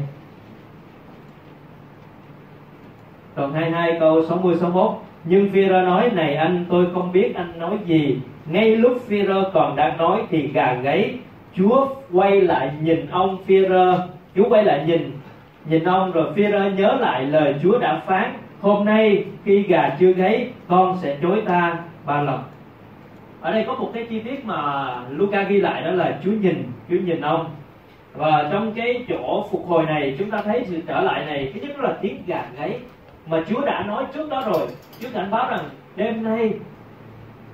Đoạn 3.36 3.52
22 3.52 3.96
câu 4.00 4.22
60 4.22 4.54
61 4.54 4.90
nhưng 5.24 5.48
Führer 5.52 5.84
nói, 5.84 6.10
này 6.14 6.34
anh, 6.34 6.64
tôi 6.68 6.86
không 6.94 7.12
biết 7.12 7.34
anh 7.34 7.58
nói 7.58 7.78
gì. 7.86 8.18
Ngay 8.46 8.76
lúc 8.76 8.98
Führer 9.08 9.50
còn 9.52 9.76
đang 9.76 9.96
nói 9.96 10.22
thì 10.30 10.46
gà 10.46 10.74
gáy, 10.74 11.14
Chúa 11.56 11.86
quay 12.12 12.40
lại 12.40 12.70
nhìn 12.82 13.06
ông 13.10 13.38
Führer 13.46 13.98
Chúa 14.36 14.48
quay 14.48 14.64
lại 14.64 14.84
nhìn 14.86 15.10
nhìn 15.64 15.84
ông 15.84 16.12
rồi 16.12 16.26
Führer 16.36 16.74
nhớ 16.74 16.96
lại 17.00 17.24
lời 17.24 17.54
Chúa 17.62 17.78
đã 17.78 18.02
phán, 18.06 18.32
hôm 18.60 18.84
nay 18.84 19.24
khi 19.44 19.62
gà 19.62 19.96
chưa 20.00 20.12
gáy, 20.12 20.48
con 20.68 20.96
sẽ 21.02 21.16
chối 21.22 21.42
ta 21.46 21.78
ba 22.06 22.22
lần. 22.22 22.40
Ở 23.40 23.52
đây 23.52 23.64
có 23.66 23.74
một 23.74 23.90
cái 23.94 24.06
chi 24.10 24.20
tiết 24.20 24.44
mà 24.44 24.86
Luca 25.10 25.42
ghi 25.42 25.60
lại, 25.60 25.82
đó 25.82 25.90
là 25.90 26.18
Chúa 26.24 26.32
nhìn 26.32 26.62
Chúa 26.90 26.96
nhìn 26.96 27.20
ông. 27.20 27.46
Và 28.14 28.48
trong 28.52 28.72
cái 28.72 29.04
chỗ 29.08 29.46
phục 29.50 29.66
hồi 29.66 29.86
này, 29.86 30.16
chúng 30.18 30.30
ta 30.30 30.42
thấy 30.42 30.64
sự 30.66 30.80
trở 30.86 31.00
lại 31.00 31.26
này, 31.26 31.52
thứ 31.54 31.60
nhất 31.60 31.80
là 31.80 31.98
tiếng 32.02 32.22
gà 32.26 32.44
gáy 32.58 32.78
mà 33.26 33.42
Chúa 33.48 33.60
đã 33.60 33.84
nói 33.86 34.04
trước 34.14 34.30
đó 34.30 34.42
rồi. 34.46 34.68
Chúa 35.00 35.08
cảnh 35.14 35.30
báo 35.30 35.50
rằng, 35.50 35.70
đêm 35.96 36.22
nay, 36.22 36.54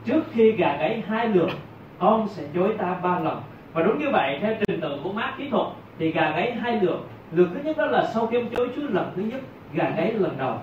trước 0.05 0.23
khi 0.33 0.52
gà 0.52 0.76
gáy 0.76 1.02
hai 1.09 1.29
lượt, 1.29 1.50
con 1.99 2.29
sẽ 2.29 2.43
chối 2.55 2.75
ta 2.79 2.97
ba 3.02 3.19
lần. 3.19 3.43
Và 3.73 3.83
đúng 3.83 3.99
như 3.99 4.11
vậy, 4.12 4.38
theo 4.41 4.55
trình 4.67 4.81
tự 4.81 4.99
của 5.05 5.12
mát 5.12 5.35
kỹ 5.38 5.49
thuật, 5.50 5.67
thì 5.99 6.12
gà 6.12 6.31
gáy 6.31 6.52
hai 6.52 6.81
lượt 6.81 7.09
lượt 7.33 7.49
thứ 7.55 7.61
nhất 7.64 7.76
đó 7.76 7.87
là 7.87 8.07
sau 8.14 8.26
khi 8.26 8.37
ông 8.37 8.49
chối 8.57 8.69
Chúa 8.76 8.88
lần 8.88 9.12
thứ 9.17 9.23
nhất, 9.23 9.41
gà 9.73 9.91
gáy 9.97 10.12
lần 10.12 10.38
đầu. 10.38 10.59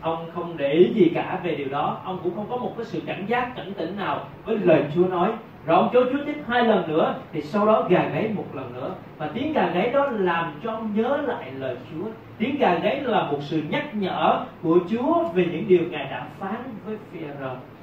Ông 0.00 0.30
không 0.34 0.56
để 0.56 0.72
ý 0.72 0.92
gì 0.94 1.10
cả 1.14 1.40
về 1.42 1.54
điều 1.54 1.68
đó. 1.68 2.00
Ông 2.04 2.18
cũng 2.22 2.34
không 2.36 2.46
có 2.50 2.56
một 2.56 2.72
cái 2.76 2.84
sự 2.84 3.00
cảnh 3.06 3.24
giác, 3.26 3.52
cảnh 3.56 3.72
tỉnh 3.76 3.96
nào 3.96 4.24
với 4.44 4.58
lời 4.58 4.84
Chúa 4.94 5.06
nói 5.06 5.32
rồi 5.68 5.78
ông 5.78 5.88
Chúa 5.92 6.04
tiếp 6.26 6.36
hai 6.48 6.64
lần 6.64 6.88
nữa, 6.88 7.14
thì 7.32 7.42
sau 7.42 7.66
đó 7.66 7.86
gà 7.88 8.08
gáy 8.14 8.30
một 8.34 8.46
lần 8.54 8.74
nữa. 8.74 8.90
Và 9.18 9.30
tiếng 9.34 9.52
gà 9.52 9.70
gáy 9.74 9.90
đó 9.90 10.08
làm 10.10 10.60
cho 10.64 10.72
ông 10.72 10.92
nhớ 10.94 11.16
lại 11.26 11.52
lời 11.58 11.76
Chúa. 11.90 12.04
Tiếng 12.38 12.58
gà 12.58 12.74
gáy 12.74 13.00
là 13.00 13.30
một 13.30 13.38
sự 13.40 13.62
nhắc 13.70 13.94
nhở 13.94 14.44
của 14.62 14.78
Chúa 14.90 15.24
về 15.34 15.46
những 15.52 15.68
điều 15.68 15.80
ngài 15.90 16.04
đã 16.04 16.26
phán 16.38 16.62
với 16.86 16.96
phi 17.12 17.18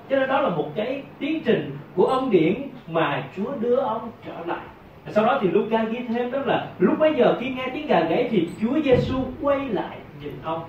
cho 0.09 0.19
nên 0.19 0.29
đó 0.29 0.41
là 0.41 0.49
một 0.49 0.67
cái 0.75 1.03
tiến 1.19 1.41
trình 1.45 1.77
của 1.95 2.05
ân 2.05 2.29
điển 2.29 2.53
mà 2.87 3.23
Chúa 3.37 3.51
đưa 3.59 3.75
ông 3.75 4.11
trở 4.25 4.45
lại. 4.45 4.65
Sau 5.07 5.25
đó 5.25 5.39
thì 5.41 5.47
Luca 5.47 5.83
ghi 5.83 5.99
thêm 6.07 6.31
đó 6.31 6.39
là, 6.45 6.67
lúc 6.79 6.99
bấy 6.99 7.13
giờ 7.17 7.37
khi 7.39 7.49
nghe 7.49 7.67
tiếng 7.73 7.87
gà 7.87 7.99
gáy 7.99 8.27
thì 8.31 8.49
Chúa 8.61 8.79
Giêsu 8.83 9.15
quay 9.41 9.69
lại 9.69 9.97
nhìn 10.21 10.33
ông. 10.43 10.63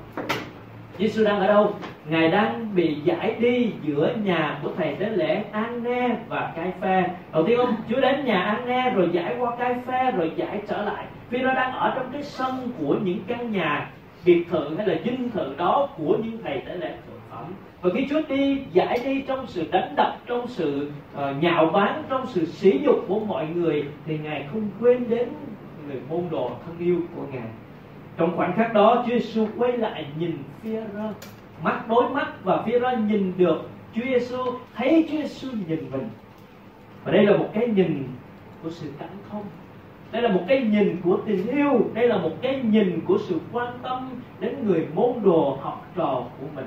Giêsu 0.99 1.25
đang 1.25 1.41
ở 1.41 1.47
đâu? 1.47 1.75
Ngài 2.09 2.29
đang 2.29 2.75
bị 2.75 2.97
giải 3.05 3.37
đi 3.41 3.71
giữa 3.83 4.15
nhà 4.25 4.59
của 4.63 4.71
thầy 4.77 4.95
tế 4.95 5.09
lễ 5.09 5.45
Anne 5.53 6.17
và 6.29 6.53
Cai 6.57 6.73
Pha. 6.81 7.09
Đầu 7.33 7.47
tiên 7.47 7.59
ông 7.59 7.75
Chúa 7.89 8.01
đến 8.01 8.25
nhà 8.25 8.41
Anne 8.41 8.91
rồi 8.91 9.09
giải 9.13 9.37
qua 9.39 9.57
Cai 9.57 9.75
Pha 9.87 10.11
rồi 10.11 10.33
giải 10.37 10.61
trở 10.69 10.83
lại. 10.83 11.05
Vì 11.31 11.39
nó 11.39 11.55
đang 11.55 11.73
ở 11.73 11.93
trong 11.97 12.07
cái 12.13 12.23
sân 12.23 12.71
của 12.79 12.97
những 13.05 13.19
căn 13.27 13.53
nhà 13.53 13.91
biệt 14.25 14.45
thự 14.51 14.77
hay 14.77 14.87
là 14.87 14.95
dinh 15.05 15.31
thự 15.31 15.55
đó 15.57 15.89
của 15.99 16.17
những 16.23 16.39
thầy 16.45 16.63
tế 16.67 16.77
lễ 16.77 16.89
thượng 16.89 17.21
phẩm 17.31 17.45
và 17.83 17.91
khi 17.95 18.07
Chúa 18.11 18.21
đi 18.29 18.63
giải 18.73 18.99
đi 19.05 19.23
trong 19.23 19.47
sự 19.47 19.65
đánh 19.71 19.95
đập 19.97 20.17
trong 20.27 20.49
sự 20.49 20.91
uh, 21.15 21.21
nhạo 21.43 21.67
báng 21.67 22.03
trong 22.09 22.27
sự 22.27 22.47
sỉ 22.47 22.81
nhục 22.83 23.05
của 23.09 23.21
mọi 23.21 23.47
người 23.47 23.85
thì 24.07 24.19
ngài 24.19 24.47
không 24.53 24.69
quên 24.81 25.09
đến 25.09 25.29
người 25.87 26.01
môn 26.11 26.23
đồ 26.31 26.51
thân 26.67 26.75
yêu 26.79 27.01
của 27.17 27.23
ngài 27.33 27.49
trong 28.17 28.37
khoảnh 28.37 28.53
khắc 28.57 28.75
đó, 28.75 29.05
Chúa 29.07 29.13
Giêsu 29.13 29.47
quay 29.59 29.73
lại 29.73 30.07
nhìn 30.19 30.39
phía 30.63 30.81
rơ. 30.95 31.13
Mắt 31.63 31.89
đối 31.89 32.09
mắt 32.09 32.45
và 32.45 32.63
phía 32.67 32.81
rơ 32.81 32.97
nhìn 32.97 33.33
được 33.37 33.69
Chúa 33.95 34.05
Giêsu 34.05 34.39
thấy 34.75 35.09
Chúa 35.11 35.17
Giêsu 35.17 35.49
nhìn 35.69 35.91
mình. 35.93 36.09
Và 37.05 37.13
đây 37.13 37.27
là 37.27 37.37
một 37.37 37.49
cái 37.53 37.67
nhìn 37.67 38.09
của 38.63 38.71
sự 38.71 38.93
cảm 38.99 39.09
thông. 39.31 39.45
Đây 40.13 40.23
là 40.23 40.29
một 40.29 40.43
cái 40.49 40.61
nhìn 40.61 40.97
của 41.05 41.19
tình 41.27 41.47
yêu. 41.47 41.91
Đây 41.95 42.09
là 42.09 42.19
một 42.19 42.33
cái 42.43 42.61
nhìn 42.63 43.01
của 43.07 43.19
sự 43.19 43.41
quan 43.53 43.73
tâm 43.83 44.11
đến 44.41 44.67
người 44.67 44.87
môn 44.95 45.13
đồ 45.25 45.59
học 45.61 45.87
trò 45.97 46.25
của 46.41 46.47
mình. 46.55 46.67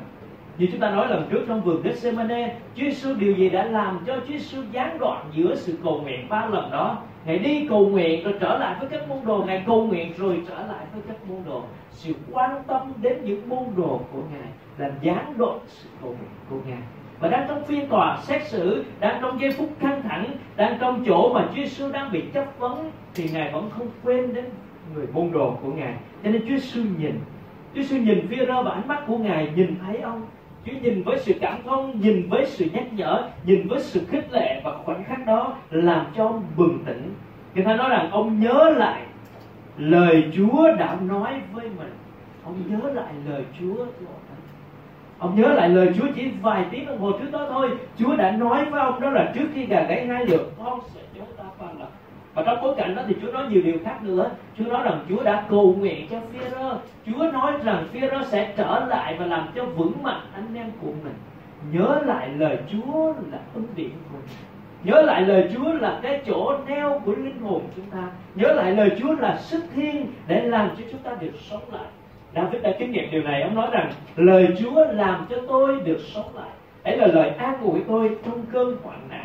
Như 0.58 0.68
chúng 0.72 0.80
ta 0.80 0.92
nói 0.92 1.08
lần 1.08 1.28
trước 1.30 1.46
trong 1.48 1.62
vườn 1.62 1.82
Gethsemane, 1.84 2.56
Chúa 2.76 2.84
Giêsu 2.86 3.14
điều 3.14 3.34
gì 3.34 3.50
đã 3.50 3.64
làm 3.64 4.00
cho 4.08 4.16
Chúa 4.16 4.34
Giêsu 4.34 4.62
gián 4.72 5.00
đoạn 5.00 5.26
giữa 5.34 5.56
sự 5.56 5.78
cầu 5.84 6.02
nguyện 6.02 6.30
ba 6.30 6.46
lần 6.46 6.72
đó? 6.72 6.98
Ngài 7.26 7.40
đi 7.40 7.68
cầu 7.70 7.90
nguyện 7.90 8.24
rồi 8.24 8.34
trở 8.40 8.58
lại 8.58 8.76
với 8.80 8.90
các 8.90 9.10
môn 9.10 9.18
đồ. 9.26 9.44
Ngài 9.48 9.64
cầu 9.68 9.88
nguyện 9.88 10.14
rồi 10.18 10.44
trở 10.48 10.56
lại 10.56 10.86
với 10.94 11.02
các 11.08 11.18
môn 11.30 11.38
đồ. 11.46 11.64
Sự 11.92 12.14
quan 12.32 12.64
tâm 12.68 12.94
đến 13.02 13.18
những 13.24 13.50
môn 13.50 13.64
đồ 13.78 14.02
của 14.14 14.22
Ngài 14.32 14.50
làm 14.78 14.92
gián 15.02 15.34
đoạn 15.38 15.60
sự 15.68 15.90
cầu 16.02 16.10
nguyện 16.10 16.32
của 16.50 16.70
Ngài. 16.70 16.82
Và 17.20 17.30
đang 17.30 17.46
trong 17.48 17.66
phiên 17.66 17.90
tòa 17.90 18.18
xét 18.22 18.48
xử, 18.48 18.86
đang 19.00 19.22
trong 19.22 19.42
giây 19.42 19.52
phút 19.52 19.70
căng 19.80 20.02
thẳng, 20.02 20.26
đang 20.56 20.78
trong 20.80 21.04
chỗ 21.08 21.34
mà 21.34 21.48
Chúa 21.48 21.56
Giêsu 21.56 21.92
đang 21.92 22.12
bị 22.12 22.24
chất 22.34 22.60
vấn, 22.60 22.92
thì 23.16 23.30
ngài 23.34 23.52
vẫn 23.52 23.70
không 23.70 23.88
quên 24.04 24.34
đến 24.34 24.46
người 24.94 25.08
môn 25.14 25.32
đồ 25.32 25.58
của 25.62 25.72
ngài. 25.72 25.94
Cho 26.24 26.30
nên 26.30 26.42
Chúa 26.42 26.48
Giêsu 26.48 26.82
nhìn. 27.00 27.20
Chúa 27.76 27.82
Giêsu 27.82 27.98
nhìn 27.98 28.28
phía 28.30 28.46
ra 28.46 28.62
và 28.62 28.72
ánh 28.72 28.88
mắt 28.88 29.04
của 29.08 29.18
ngài 29.18 29.52
nhìn 29.56 29.76
thấy 29.86 29.98
ông. 29.98 30.22
Chúa 30.72 30.80
nhìn 30.82 31.04
với 31.04 31.20
sự 31.20 31.34
cảm 31.42 31.64
thông, 31.66 32.02
nhìn 32.02 32.30
với 32.30 32.46
sự 32.46 32.66
nhắc 32.74 32.94
nhở, 32.94 33.30
nhìn 33.46 33.68
với 33.68 33.80
sự 33.80 34.02
khích 34.10 34.32
lệ 34.32 34.62
và 34.64 34.78
khoảnh 34.78 35.04
khắc 35.04 35.26
đó 35.26 35.56
làm 35.70 36.06
cho 36.16 36.26
ông 36.26 36.44
bừng 36.58 36.80
tỉnh. 36.86 37.14
Người 37.56 37.66
ta 37.66 37.76
nói 37.76 37.90
rằng 37.90 38.12
ông 38.12 38.40
nhớ 38.40 38.74
lại 38.78 39.02
lời 39.78 40.32
Chúa 40.36 40.72
đã 40.80 40.98
nói 41.02 41.42
với 41.54 41.66
mình. 41.78 41.94
Ông 42.44 42.56
nhớ 42.70 42.92
lại 42.92 43.14
lời 43.30 43.44
Chúa 43.60 43.86
Ông 45.20 45.42
nhớ 45.42 45.48
lại 45.48 45.70
lời 45.70 45.92
Chúa 45.98 46.08
chỉ 46.16 46.32
vài 46.42 46.66
tiếng 46.72 46.86
đồng 46.86 47.00
hồ 47.00 47.12
trước 47.12 47.32
đó 47.32 47.48
thôi 47.50 47.70
Chúa 47.98 48.16
đã 48.16 48.32
nói 48.32 48.66
với 48.66 48.82
ông 48.82 49.02
đó 49.02 49.10
là 49.10 49.32
trước 49.36 49.46
khi 49.54 49.66
gà 49.66 49.84
gáy 49.84 50.08
hai 50.08 50.26
lượt 50.26 50.52
Con 50.64 50.80
sẽ 50.94 51.02
chối 51.16 51.28
ta 51.38 51.44
ba 51.60 51.66
lần 51.80 51.88
và 52.34 52.44
trong 52.46 52.62
bối 52.62 52.74
cảnh 52.78 52.96
đó 52.96 53.02
thì 53.08 53.16
Chúa 53.22 53.32
nói 53.32 53.44
nhiều 53.50 53.62
điều 53.62 53.78
khác 53.84 54.04
nữa. 54.04 54.30
Chúa 54.58 54.66
nói 54.66 54.84
rằng 54.84 55.06
Chúa 55.10 55.24
đã 55.24 55.46
cầu 55.50 55.76
nguyện 55.80 56.08
cho 56.10 56.20
Phêrô 56.34 56.72
Chúa 57.06 57.32
nói 57.32 57.54
rằng 57.64 57.88
Phêrô 57.94 58.24
sẽ 58.24 58.54
trở 58.58 58.86
lại 58.90 59.16
và 59.20 59.26
làm 59.26 59.48
cho 59.56 59.66
vững 59.66 60.04
mạnh 60.04 60.22
anh 60.34 60.56
em 60.56 60.72
của 60.82 60.92
mình. 61.04 61.14
Nhớ 61.72 62.02
lại 62.06 62.30
lời 62.38 62.58
Chúa 62.72 63.14
là 63.32 63.40
ân 63.54 63.68
điển 63.76 63.90
của 63.90 64.18
mình. 64.18 64.38
Nhớ 64.84 65.02
lại 65.02 65.22
lời 65.22 65.50
Chúa 65.56 65.74
là 65.74 66.00
cái 66.02 66.22
chỗ 66.26 66.54
neo 66.68 67.02
của 67.06 67.12
linh 67.12 67.40
hồn 67.42 67.62
chúng 67.76 67.86
ta. 67.86 68.12
Nhớ 68.36 68.54
lại 68.54 68.72
lời 68.72 68.92
Chúa 69.00 69.16
là 69.16 69.38
sức 69.38 69.64
thiên 69.76 70.08
để 70.28 70.42
làm 70.42 70.70
cho 70.78 70.84
chúng 70.92 71.02
ta 71.02 71.12
được 71.20 71.32
sống 71.50 71.62
lại. 71.72 71.88
David 72.36 72.62
đã 72.62 72.72
kinh 72.80 72.92
nghiệm 72.92 73.12
điều 73.12 73.24
này. 73.24 73.42
Ông 73.42 73.56
nói 73.56 73.70
rằng, 73.72 73.92
lời 74.16 74.48
Chúa 74.60 74.86
làm 74.92 75.26
cho 75.30 75.36
tôi 75.48 75.80
được 75.80 76.00
sống 76.14 76.36
lại. 76.36 76.50
Ấy 76.84 76.98
là 76.98 77.08
lời 77.08 77.30
an 77.30 77.62
ủi 77.62 77.80
tôi 77.88 78.18
trong 78.26 78.46
cơn 78.52 78.78
hoạn 78.84 79.00
nạn 79.10 79.19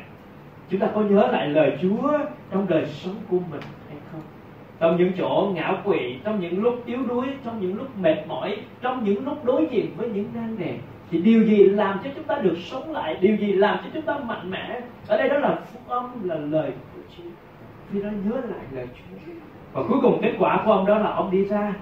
chúng 0.70 0.80
ta 0.80 0.88
có 0.94 1.00
nhớ 1.00 1.26
lại 1.32 1.48
lời 1.48 1.78
Chúa 1.82 2.18
trong 2.50 2.66
đời 2.68 2.86
sống 2.86 3.14
của 3.28 3.38
mình 3.50 3.60
hay 3.88 3.98
không? 4.12 4.20
Trong 4.80 4.96
những 4.96 5.12
chỗ 5.18 5.52
ngã 5.54 5.76
quỵ, 5.84 6.18
trong 6.24 6.40
những 6.40 6.62
lúc 6.62 6.82
yếu 6.86 6.98
đuối, 7.08 7.26
trong 7.44 7.60
những 7.60 7.76
lúc 7.76 7.98
mệt 7.98 8.16
mỏi, 8.28 8.56
trong 8.80 9.04
những 9.04 9.24
lúc 9.24 9.44
đối 9.44 9.66
diện 9.70 9.90
với 9.96 10.08
những 10.08 10.28
nan 10.34 10.58
đề, 10.58 10.78
thì 11.10 11.18
điều 11.18 11.44
gì 11.44 11.56
làm 11.56 12.00
cho 12.04 12.10
chúng 12.14 12.24
ta 12.24 12.38
được 12.38 12.56
sống 12.58 12.92
lại? 12.92 13.16
Điều 13.20 13.36
gì 13.36 13.52
làm 13.52 13.78
cho 13.84 13.90
chúng 13.94 14.02
ta 14.02 14.18
mạnh 14.18 14.50
mẽ? 14.50 14.80
Ở 15.08 15.16
đây 15.16 15.28
đó 15.28 15.38
là 15.38 15.58
phúc 15.72 15.82
âm, 15.88 16.28
là 16.28 16.34
lời 16.34 16.72
của 16.94 17.00
Chúa. 17.16 17.30
Khi 17.92 18.02
nó 18.02 18.10
nhớ 18.10 18.36
lại 18.36 18.64
lời 18.72 18.86
Chúa. 18.94 19.32
Và 19.72 19.82
cuối 19.88 19.98
cùng 20.02 20.18
kết 20.22 20.32
quả 20.38 20.62
của 20.64 20.72
ông 20.72 20.86
đó 20.86 20.98
là 20.98 21.10
ông 21.10 21.30
đi 21.30 21.44
ra, 21.44 21.74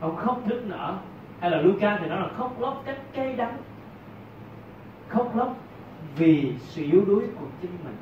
ông 0.00 0.16
khóc 0.16 0.42
nức 0.46 0.66
nở. 0.66 0.94
Hay 1.40 1.50
là 1.50 1.60
Luca 1.60 1.98
thì 2.00 2.06
nó 2.08 2.16
là 2.16 2.28
khóc 2.36 2.60
lóc 2.60 2.82
cách 2.86 2.98
cay 3.12 3.32
đắng. 3.32 3.56
Khóc 5.08 5.36
lóc 5.36 5.56
vì 6.16 6.52
sự 6.58 6.82
yếu 6.82 7.04
đuối 7.06 7.22
của 7.40 7.46
chính 7.60 7.70
mình 7.84 7.94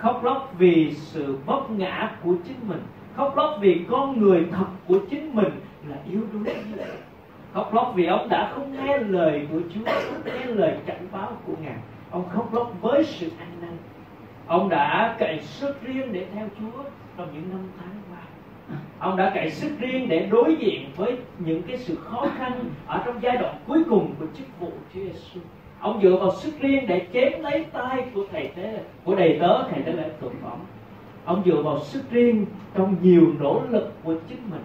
khóc 0.00 0.24
lóc 0.24 0.54
vì 0.58 0.94
sự 0.94 1.38
vấp 1.46 1.70
ngã 1.70 2.10
của 2.22 2.34
chính 2.44 2.68
mình, 2.68 2.82
khóc 3.16 3.36
lóc 3.36 3.56
vì 3.60 3.84
con 3.90 4.20
người 4.20 4.46
thật 4.50 4.66
của 4.88 4.98
chính 5.10 5.34
mình 5.34 5.50
là 5.88 5.96
yếu 6.10 6.20
đuối 6.32 6.54
khóc 7.54 7.74
lóc 7.74 7.92
vì 7.94 8.06
ông 8.06 8.28
đã 8.28 8.52
không 8.54 8.72
nghe 8.72 8.98
lời 8.98 9.46
của 9.52 9.60
Chúa, 9.74 9.84
không 9.84 10.22
nghe 10.24 10.44
lời 10.44 10.76
cảnh 10.86 11.06
báo 11.12 11.32
của 11.46 11.52
ngài. 11.62 11.76
Ông 12.10 12.28
khóc 12.28 12.54
lóc 12.54 12.72
với 12.80 13.04
sự 13.04 13.30
ăn 13.38 13.48
năn. 13.60 13.76
Ông 14.46 14.68
đã 14.68 15.16
cậy 15.18 15.38
sức 15.40 15.82
riêng 15.82 16.12
để 16.12 16.26
theo 16.34 16.48
Chúa 16.60 16.82
trong 17.16 17.28
những 17.34 17.50
năm 17.50 17.60
tháng 17.78 17.94
qua. 18.10 18.22
Ông 18.98 19.16
đã 19.16 19.32
cậy 19.34 19.50
sức 19.50 19.70
riêng 19.78 20.08
để 20.08 20.26
đối 20.30 20.56
diện 20.56 20.90
với 20.96 21.16
những 21.38 21.62
cái 21.62 21.76
sự 21.76 21.96
khó 21.96 22.26
khăn 22.38 22.52
ở 22.86 23.02
trong 23.06 23.22
giai 23.22 23.36
đoạn 23.36 23.56
cuối 23.66 23.84
cùng 23.90 24.14
của 24.18 24.26
chức 24.38 24.46
vụ 24.60 24.72
Chúa 24.94 25.00
Giêsu 25.00 25.40
ông 25.80 26.00
dựa 26.02 26.16
vào 26.16 26.30
sức 26.30 26.52
riêng 26.60 26.86
để 26.86 27.06
chém 27.12 27.42
lấy 27.42 27.64
tay 27.72 28.04
của 28.14 28.24
thầy 28.32 28.48
tế, 28.56 28.80
của 29.04 29.14
đầy 29.14 29.38
tớ, 29.40 29.62
thầy 29.70 29.82
tế 29.82 29.92
lễ 29.92 30.10
thượng 30.20 30.34
phẩm. 30.42 30.58
Ông 31.24 31.42
dựa 31.44 31.62
vào 31.62 31.80
sức 31.80 32.02
riêng 32.10 32.46
trong 32.74 32.96
nhiều 33.02 33.26
nỗ 33.40 33.62
lực 33.70 33.92
của 34.04 34.14
chính 34.28 34.38
mình. 34.50 34.62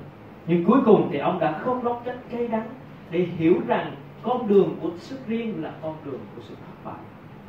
Nhưng 0.48 0.66
cuối 0.66 0.80
cùng 0.86 1.10
thì 1.12 1.20
ông 1.20 1.40
đã 1.40 1.52
không 1.52 1.86
lóc 1.86 2.02
trách 2.06 2.18
cay 2.32 2.48
đắng 2.48 2.68
để 3.12 3.28
hiểu 3.38 3.56
rằng 3.68 3.92
con 4.24 4.48
đường 4.48 4.76
của 4.82 4.90
sức 4.98 5.20
riêng 5.28 5.64
là 5.64 5.72
con 5.82 5.96
đường 6.06 6.20
của 6.36 6.42
sự 6.48 6.56
thất 6.56 6.90
bại. 6.92 7.00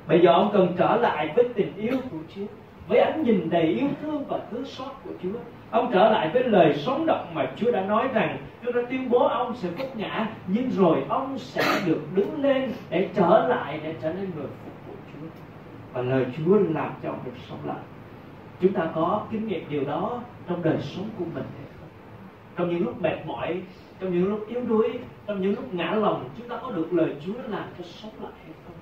Bây 0.09 0.21
giờ 0.21 0.33
ông 0.33 0.51
cần 0.53 0.75
trở 0.79 0.97
lại 0.97 1.33
với 1.37 1.49
tình 1.55 1.73
yêu 1.77 1.97
của 2.11 2.19
Chúa, 2.35 2.47
với 2.89 2.99
ánh 2.99 3.23
nhìn 3.23 3.51
đầy 3.51 3.63
yêu 3.63 3.89
thương 4.03 4.25
và 4.29 4.41
thương 4.51 4.65
xót 4.65 4.93
của 5.05 5.11
Chúa 5.23 5.39
ông 5.71 5.91
trở 5.93 6.11
lại 6.11 6.31
với 6.33 6.45
lời 6.45 6.75
sống 6.75 7.07
động 7.07 7.27
mà 7.35 7.47
Chúa 7.57 7.71
đã 7.71 7.81
nói 7.81 8.09
rằng, 8.13 8.39
Chúa 8.65 8.73
đã 8.73 8.81
tuyên 8.91 9.11
bố 9.11 9.27
ông 9.27 9.57
sẽ 9.57 9.69
vấp 9.71 9.97
ngã, 9.97 10.29
nhưng 10.47 10.71
rồi 10.71 11.05
ông 11.09 11.39
sẽ 11.39 11.63
được 11.87 12.01
đứng 12.15 12.43
lên 12.43 12.73
để 12.91 13.09
trở 13.15 13.47
lại, 13.49 13.81
để 13.83 13.95
trở 14.03 14.13
nên 14.13 14.31
người 14.37 14.47
phục 14.65 14.87
vụ 14.87 14.95
Chúa. 15.13 15.27
Và 15.93 16.03
lời 16.03 16.27
Chúa 16.37 16.59
làm 16.59 16.91
cho 17.03 17.09
ông 17.09 17.19
được 17.25 17.33
sống 17.49 17.59
lại. 17.65 17.79
Chúng 18.61 18.73
ta 18.73 18.91
có 18.95 19.27
kinh 19.31 19.49
nghiệm 19.49 19.65
điều 19.69 19.85
đó 19.85 20.21
trong 20.49 20.63
đời 20.63 20.77
sống 20.81 21.09
của 21.19 21.25
mình 21.25 21.45
hay 21.57 21.67
không? 21.81 21.89
trong 22.57 22.71
những 22.71 22.85
lúc 22.85 23.03
mệt 23.03 23.27
mỏi, 23.27 23.63
trong 24.01 24.15
những 24.15 24.29
lúc 24.29 24.49
yếu 24.49 24.61
đuối, 24.69 24.99
trong 25.27 25.41
những 25.41 25.55
lúc 25.55 25.75
ngã 25.75 25.91
lòng, 25.91 26.29
chúng 26.39 26.49
ta 26.49 26.59
có 26.63 26.71
được 26.71 26.93
lời 26.93 27.15
Chúa 27.27 27.33
làm 27.49 27.65
cho 27.79 27.85
sống 27.85 28.13
lại 28.23 28.33
hay 28.45 28.53
không? 28.65 28.75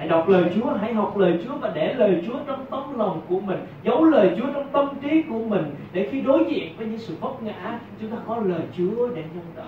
Hãy 0.00 0.08
đọc 0.08 0.28
lời 0.28 0.44
Chúa, 0.54 0.70
hãy 0.80 0.94
học 0.94 1.16
lời 1.16 1.38
Chúa 1.44 1.54
và 1.60 1.72
để 1.74 1.94
lời 1.94 2.22
Chúa 2.26 2.36
trong 2.46 2.64
tấm 2.70 2.98
lòng 2.98 3.20
của 3.28 3.40
mình, 3.40 3.58
giấu 3.84 4.04
lời 4.04 4.30
Chúa 4.38 4.46
trong 4.54 4.68
tâm 4.72 4.88
trí 5.02 5.22
của 5.22 5.38
mình 5.38 5.64
để 5.92 6.08
khi 6.10 6.20
đối 6.20 6.44
diện 6.44 6.74
với 6.76 6.86
những 6.86 6.98
sự 6.98 7.14
vấp 7.20 7.42
ngã, 7.42 7.78
chúng 8.00 8.10
ta 8.10 8.16
có 8.26 8.36
lời 8.36 8.60
Chúa 8.76 9.08
để 9.14 9.22
nhân 9.34 9.44
đỡ. 9.56 9.66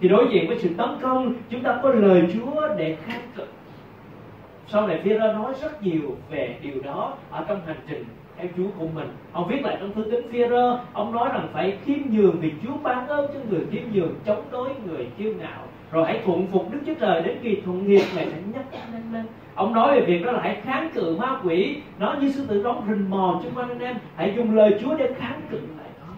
Khi 0.00 0.08
đối 0.08 0.28
diện 0.32 0.48
với 0.48 0.58
sự 0.58 0.68
tấn 0.76 0.88
công, 1.02 1.34
chúng 1.50 1.62
ta 1.62 1.80
có 1.82 1.88
lời 1.88 2.22
Chúa 2.34 2.68
để 2.76 2.96
kháng 3.04 3.20
cự. 3.36 3.44
Sau 4.66 4.86
này 4.86 5.00
Phi-rơ 5.04 5.32
nói 5.32 5.52
rất 5.62 5.82
nhiều 5.82 6.16
về 6.30 6.56
điều 6.62 6.82
đó 6.82 7.14
ở 7.30 7.44
trong 7.48 7.60
hành 7.66 7.80
trình 7.88 8.04
theo 8.36 8.46
Chúa 8.56 8.68
của 8.78 8.86
mình. 8.94 9.08
Ông 9.32 9.48
viết 9.48 9.62
lại 9.64 9.76
trong 9.80 9.92
thư 9.92 10.04
tín 10.10 10.32
Phi-rơ 10.32 10.78
ông 10.92 11.12
nói 11.12 11.28
rằng 11.32 11.48
phải 11.52 11.76
khiêm 11.84 11.98
nhường 12.10 12.36
vì 12.40 12.52
Chúa 12.62 12.76
ban 12.82 13.08
ơn 13.08 13.30
cho 13.34 13.40
người 13.50 13.66
khiêm 13.70 13.82
nhường 13.92 14.14
chống 14.26 14.42
đối 14.50 14.68
người 14.86 15.06
kiêu 15.18 15.32
ngạo. 15.38 15.62
Rồi 15.92 16.04
hãy 16.06 16.20
thuận 16.24 16.46
phục 16.46 16.72
Đức 16.72 16.78
Chúa 16.86 16.94
Trời 16.94 17.22
đến 17.22 17.38
kỳ 17.42 17.60
thuận 17.64 17.88
nghiệp 17.88 18.04
này 18.16 18.26
sẽ 18.30 18.36
nhắc 18.54 18.64
anh 18.92 19.12
lên 19.12 19.24
ông 19.54 19.72
nói 19.72 20.00
về 20.00 20.06
việc 20.06 20.24
đó 20.24 20.32
là 20.32 20.40
hãy 20.42 20.60
kháng 20.64 20.90
cự 20.94 21.16
ma 21.16 21.40
quỷ. 21.44 21.76
Nó 21.98 22.16
như 22.20 22.30
sư 22.30 22.46
tử 22.48 22.62
đóng 22.62 22.84
rình 22.88 23.10
mò 23.10 23.40
chung 23.42 23.52
quanh 23.54 23.68
anh 23.68 23.78
em. 23.78 23.96
Hãy 24.16 24.34
dùng 24.36 24.56
lời 24.56 24.78
Chúa 24.80 24.96
để 24.96 25.14
kháng 25.18 25.40
cự 25.50 25.56
lại 25.56 25.88
nó. 26.00 26.12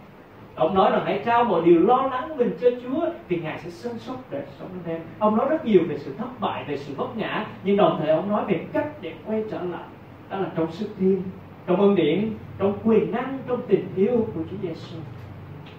Ông 0.54 0.74
nói 0.74 0.90
là 0.90 1.02
hãy 1.04 1.22
trao 1.24 1.44
mọi 1.44 1.62
điều 1.64 1.86
lo 1.86 2.08
lắng 2.12 2.36
mình 2.36 2.50
cho 2.60 2.68
Chúa 2.82 3.06
thì 3.28 3.36
ngài 3.36 3.58
sẽ 3.58 3.70
sân 3.70 3.98
sóc 3.98 4.16
đời 4.30 4.42
sống 4.58 4.68
anh 4.84 4.94
em. 4.94 5.00
Ông 5.18 5.36
nói 5.36 5.46
rất 5.50 5.66
nhiều 5.66 5.82
về 5.88 5.98
sự 5.98 6.14
thất 6.18 6.40
bại, 6.40 6.64
về 6.68 6.76
sự 6.76 6.94
vấp 6.96 7.16
ngã, 7.16 7.46
nhưng 7.64 7.76
đồng 7.76 7.96
thời 7.98 8.08
ông 8.08 8.28
nói 8.28 8.44
về 8.48 8.66
cách 8.72 8.88
để 9.00 9.12
quay 9.26 9.44
trở 9.50 9.58
lại. 9.58 9.84
Đó 10.30 10.38
là 10.38 10.46
trong 10.56 10.72
sức 10.72 10.88
thiên 10.98 11.22
trong 11.66 11.80
ơn 11.80 11.94
điển, 11.94 12.32
trong 12.58 12.78
quyền 12.84 13.12
năng, 13.12 13.38
trong 13.48 13.60
tình 13.68 13.88
yêu 13.96 14.26
của 14.34 14.40
Chúa 14.50 14.56
Giêsu 14.62 14.96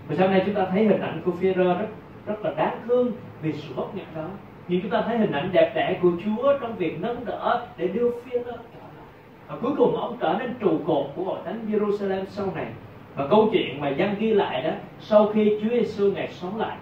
và 0.07 0.15
sau 0.15 0.27
này 0.27 0.43
chúng 0.45 0.55
ta 0.55 0.65
thấy 0.71 0.85
hình 0.85 1.01
ảnh 1.01 1.21
của 1.25 1.31
Führer 1.41 1.77
rất 1.79 1.87
rất 2.25 2.45
là 2.45 2.53
đáng 2.57 2.77
thương 2.87 3.11
vì 3.41 3.53
sự 3.53 3.73
vấp 3.75 3.95
ngã 3.95 4.03
đó 4.15 4.27
nhưng 4.67 4.81
chúng 4.81 4.91
ta 4.91 5.01
thấy 5.01 5.17
hình 5.17 5.31
ảnh 5.31 5.49
đẹp 5.51 5.71
đẽ 5.75 5.99
của 6.01 6.11
Chúa 6.25 6.57
trong 6.61 6.75
việc 6.75 7.01
nâng 7.01 7.25
đỡ 7.25 7.67
để 7.77 7.87
đưa 7.87 8.11
phía 8.11 8.37
đó 8.37 8.43
trở 8.51 8.79
lại. 8.79 9.07
Và 9.47 9.55
cuối 9.61 9.71
cùng 9.77 9.95
ông 9.95 10.17
trở 10.19 10.35
nên 10.39 10.53
trụ 10.59 10.79
cột 10.85 11.05
của 11.15 11.23
hội 11.23 11.39
thánh 11.45 11.65
Jerusalem 11.71 12.25
sau 12.27 12.51
này. 12.55 12.67
Và 13.15 13.27
câu 13.27 13.49
chuyện 13.51 13.81
mà 13.81 13.89
dân 13.89 14.15
ghi 14.19 14.33
lại 14.33 14.63
đó 14.63 14.71
sau 14.99 15.27
khi 15.33 15.57
Chúa 15.61 15.69
Giêsu 15.69 16.11
ngày 16.11 16.27
sống 16.27 16.57
lại 16.57 16.77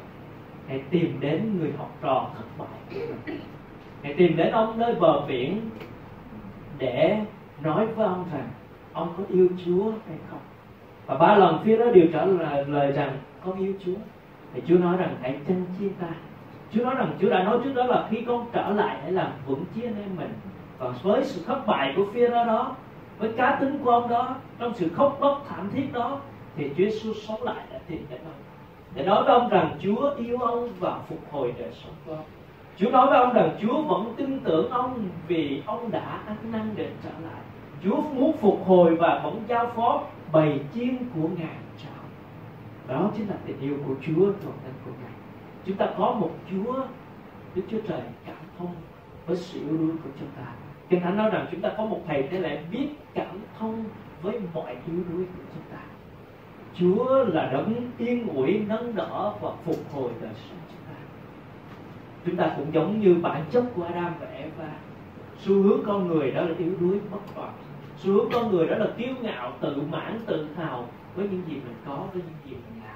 hãy 0.67 0.81
tìm 0.89 1.17
đến 1.19 1.57
người 1.59 1.71
học 1.77 1.97
trò 2.01 2.29
thất 2.35 2.43
bại. 2.57 3.03
Hãy 4.03 4.13
tìm 4.13 4.37
đến 4.37 4.51
ông 4.51 4.79
nơi 4.79 4.95
bờ 4.95 5.25
biển 5.27 5.61
để 6.77 7.19
nói 7.63 7.85
với 7.85 8.05
ông 8.05 8.25
rằng 8.33 8.47
ông 8.93 9.13
có 9.17 9.23
yêu 9.29 9.47
Chúa 9.65 9.83
hay 9.83 10.17
không? 10.29 10.39
Và 11.05 11.15
ba 11.15 11.35
lần 11.35 11.59
phía 11.63 11.77
đó 11.77 11.85
đều 11.85 12.07
trả 12.13 12.25
lời, 12.25 12.65
lời 12.67 12.91
rằng 12.91 13.17
con 13.45 13.59
yêu 13.59 13.73
Chúa. 13.85 13.95
Thì 14.53 14.61
Chúa 14.67 14.77
nói 14.77 14.97
rằng 14.97 15.15
hãy 15.21 15.39
chân 15.47 15.65
chia 15.79 15.89
ta. 16.01 16.07
Chúa 16.73 16.83
nói 16.83 16.95
rằng, 16.95 17.11
Chúa 17.21 17.29
đã 17.29 17.43
nói 17.43 17.57
trước 17.63 17.73
đó 17.75 17.83
là 17.83 18.07
khi 18.09 18.21
con 18.27 18.45
trở 18.53 18.69
lại 18.69 18.97
hãy 19.01 19.11
làm 19.11 19.31
vững 19.47 19.65
chí 19.75 19.81
anh 19.83 19.95
em 20.01 20.15
mình. 20.17 20.33
Và 20.77 20.89
với 21.03 21.23
sự 21.23 21.41
thất 21.47 21.67
bại 21.67 21.93
của 21.95 22.05
phía 22.13 22.27
đó 22.29 22.43
đó, 22.45 22.75
với 23.17 23.31
cá 23.31 23.57
tính 23.61 23.79
của 23.83 23.91
ông 23.91 24.09
đó, 24.09 24.35
trong 24.59 24.73
sự 24.75 24.89
khóc 24.95 25.17
lóc 25.21 25.45
thảm 25.49 25.69
thiết 25.73 25.93
đó, 25.93 26.19
thì 26.55 26.69
Chúa 26.69 26.75
Giêsu 26.83 27.13
sống 27.13 27.43
lại 27.43 27.63
đã 27.71 27.79
tìm 27.87 28.05
đến 28.09 28.19
ông. 28.25 28.41
Để 28.95 29.03
nói 29.03 29.23
với 29.23 29.33
ông 29.33 29.49
rằng 29.49 29.77
Chúa 29.83 30.15
yêu 30.17 30.37
ông 30.37 30.69
và 30.79 30.99
phục 31.09 31.19
hồi 31.31 31.53
đời 31.59 31.71
sống 31.83 31.93
của 32.05 32.11
ông. 32.11 32.25
Chúa 32.77 32.89
nói 32.89 33.07
với 33.07 33.17
ông 33.17 33.33
rằng 33.33 33.49
Chúa 33.61 33.81
vẫn 33.81 34.13
tin 34.17 34.39
tưởng 34.39 34.69
ông 34.69 35.09
vì 35.27 35.61
ông 35.65 35.91
đã 35.91 36.19
ăn 36.27 36.37
năn 36.51 36.69
để 36.75 36.89
trở 37.03 37.09
lại. 37.09 37.41
Chúa 37.83 38.01
muốn 38.01 38.37
phục 38.37 38.67
hồi 38.67 38.95
và 38.95 39.21
vẫn 39.23 39.43
giao 39.47 39.71
phó 39.75 40.01
bầy 40.31 40.59
chiên 40.73 40.97
của 40.97 41.27
Ngài 41.37 41.57
cho 41.83 41.89
ông. 41.97 42.09
Đó 42.87 43.11
chính 43.17 43.27
là 43.27 43.35
tình 43.45 43.59
yêu 43.59 43.77
của 43.87 43.93
Chúa 44.01 44.25
trong 44.25 44.53
thân 44.63 44.73
của 44.85 44.91
Ngài 45.01 45.22
chúng 45.65 45.77
ta 45.77 45.89
có 45.97 46.15
một 46.19 46.31
Chúa, 46.51 46.85
Đức 47.55 47.61
Chúa 47.71 47.79
Trời 47.87 48.01
cảm 48.25 48.35
thông 48.57 48.75
với 49.25 49.37
sự 49.37 49.59
yêu 49.59 49.77
đuối 49.77 49.91
của 50.03 50.09
chúng 50.19 50.29
ta. 50.37 50.45
Kinh 50.89 51.01
Thánh 51.01 51.17
nói 51.17 51.29
rằng 51.29 51.47
chúng 51.51 51.61
ta 51.61 51.73
có 51.77 51.85
một 51.85 51.99
thầy 52.07 52.27
thế 52.31 52.39
lại 52.39 52.63
biết 52.71 52.87
cảm 53.13 53.39
thông 53.59 53.83
với 54.21 54.39
mọi 54.53 54.77
yếu 54.87 54.95
đuối 55.09 55.25
của 55.25 55.43
chúng 55.53 55.63
ta. 55.71 55.77
Chúa 56.75 57.25
là 57.25 57.49
đấng 57.53 57.91
yên 57.97 58.27
ủi, 58.27 58.59
nâng 58.67 58.95
đỡ 58.95 59.33
và 59.41 59.51
phục 59.65 59.93
hồi 59.93 60.11
đời 60.21 60.31
sống 60.33 60.59
chúng 60.69 60.81
ta. 60.87 60.95
Chúng 62.25 62.35
ta 62.35 62.53
cũng 62.57 62.73
giống 62.73 62.99
như 62.99 63.15
bản 63.21 63.45
chất 63.51 63.63
của 63.75 63.83
Adam 63.83 64.13
và 64.19 64.27
Eva. 64.27 64.73
Xu 65.39 65.63
hướng 65.63 65.81
con 65.85 66.07
người 66.07 66.31
đó 66.31 66.41
là 66.41 66.55
yếu 66.57 66.73
đuối 66.79 66.99
bất 67.11 67.21
toàn. 67.35 67.53
Xu 67.97 68.13
hướng 68.13 68.29
con 68.33 68.51
người 68.51 68.67
đó 68.67 68.77
là 68.77 68.87
kiêu 68.97 69.13
ngạo, 69.21 69.53
tự 69.61 69.81
mãn, 69.91 70.19
tự 70.25 70.47
hào 70.57 70.87
với 71.15 71.27
những 71.29 71.41
gì 71.47 71.53
mình 71.53 71.75
có, 71.85 72.07
với 72.13 72.21
những 72.21 72.37
gì 72.45 72.51
mình 72.51 72.81
làm 72.83 72.95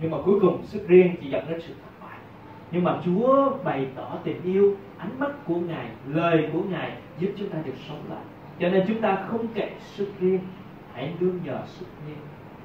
nhưng 0.00 0.10
mà 0.10 0.18
cuối 0.24 0.40
cùng 0.40 0.62
sức 0.66 0.88
riêng 0.88 1.14
chỉ 1.22 1.30
dẫn 1.30 1.44
đến 1.48 1.60
sự 1.60 1.74
thất 1.74 2.06
bại. 2.06 2.18
Nhưng 2.70 2.84
mà 2.84 3.00
Chúa 3.04 3.50
bày 3.64 3.86
tỏ 3.96 4.18
tình 4.24 4.42
yêu, 4.44 4.76
ánh 4.98 5.18
mắt 5.18 5.30
của 5.46 5.56
Ngài, 5.56 5.86
lời 6.08 6.48
của 6.52 6.62
Ngài 6.70 6.92
giúp 7.18 7.30
chúng 7.38 7.48
ta 7.48 7.58
được 7.64 7.74
sống 7.88 8.00
lại. 8.10 8.22
Cho 8.60 8.68
nên 8.68 8.84
chúng 8.88 9.00
ta 9.00 9.24
không 9.28 9.46
kể 9.54 9.70
sức 9.80 10.08
riêng, 10.20 10.40
hãy 10.92 11.12
nương 11.20 11.38
nhờ 11.44 11.58
sức 11.66 11.86
riêng. 12.06 12.16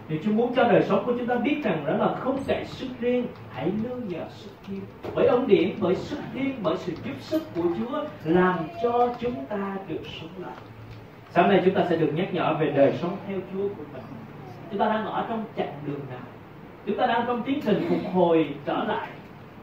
Thì 0.07 0.19
Chúa 0.23 0.31
muốn 0.31 0.53
cho 0.55 0.63
đời 0.63 0.83
sống 0.83 1.05
của 1.05 1.13
chúng 1.17 1.27
ta 1.27 1.35
biết 1.35 1.61
rằng 1.63 1.85
đó 1.85 1.97
là 1.97 2.15
không 2.19 2.39
kể 2.47 2.63
sức 2.67 2.87
riêng, 2.99 3.27
hãy 3.53 3.71
nương 3.83 4.07
nhờ 4.07 4.25
sức 4.29 4.51
riêng. 4.67 4.81
Bởi 5.15 5.27
ân 5.27 5.47
điển, 5.47 5.73
bởi 5.79 5.95
sức 5.95 6.19
riêng, 6.33 6.55
bởi 6.63 6.77
sự 6.77 6.93
giúp 7.05 7.15
sức 7.19 7.43
của 7.55 7.63
Chúa 7.77 8.05
làm 8.23 8.55
cho 8.83 9.13
chúng 9.19 9.45
ta 9.49 9.77
được 9.87 10.01
sống 10.21 10.29
lại. 10.37 10.55
Sáng 11.29 11.49
nay 11.49 11.61
chúng 11.65 11.73
ta 11.73 11.85
sẽ 11.89 11.95
được 11.95 12.11
nhắc 12.15 12.33
nhở 12.33 12.53
về 12.59 12.71
đời 12.71 12.93
sống 13.01 13.17
theo 13.27 13.39
Chúa 13.53 13.67
của 13.67 13.83
mình. 13.93 14.01
Chúng 14.71 14.79
ta 14.79 14.85
đang 14.89 15.05
ở 15.05 15.25
trong 15.29 15.43
chặng 15.57 15.73
đường 15.85 15.99
nào? 16.09 16.19
Chúng 16.89 16.97
ta 16.97 17.08
đang 17.08 17.23
trong 17.28 17.43
tiến 17.43 17.60
trình 17.65 17.86
phục 17.89 18.13
hồi 18.13 18.49
trở 18.65 18.84
lại. 18.88 19.08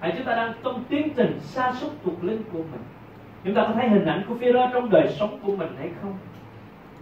Hay 0.01 0.13
chúng 0.17 0.27
ta 0.27 0.35
đang 0.35 0.53
trong 0.65 0.85
tiến 0.89 1.09
trình 1.17 1.39
sa 1.41 1.73
sút 1.73 1.93
thuộc 2.05 2.25
linh 2.25 2.43
của 2.53 2.59
mình. 2.59 2.83
Chúng 3.45 3.55
ta 3.55 3.63
có 3.63 3.75
thấy 3.75 3.89
hình 3.89 4.05
ảnh 4.05 4.23
của 4.29 4.35
phi 4.35 4.47
trong 4.73 4.91
đời 4.91 5.09
sống 5.19 5.39
của 5.43 5.57
mình 5.57 5.69
hay 5.79 5.91
không? 6.03 6.15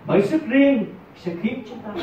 Bởi 0.07 0.23
sức 0.23 0.43
riêng 0.47 0.85
sẽ 1.17 1.33
khiến 1.43 1.63
chúng 1.69 1.79
ta 1.79 1.91
thất 1.95 2.03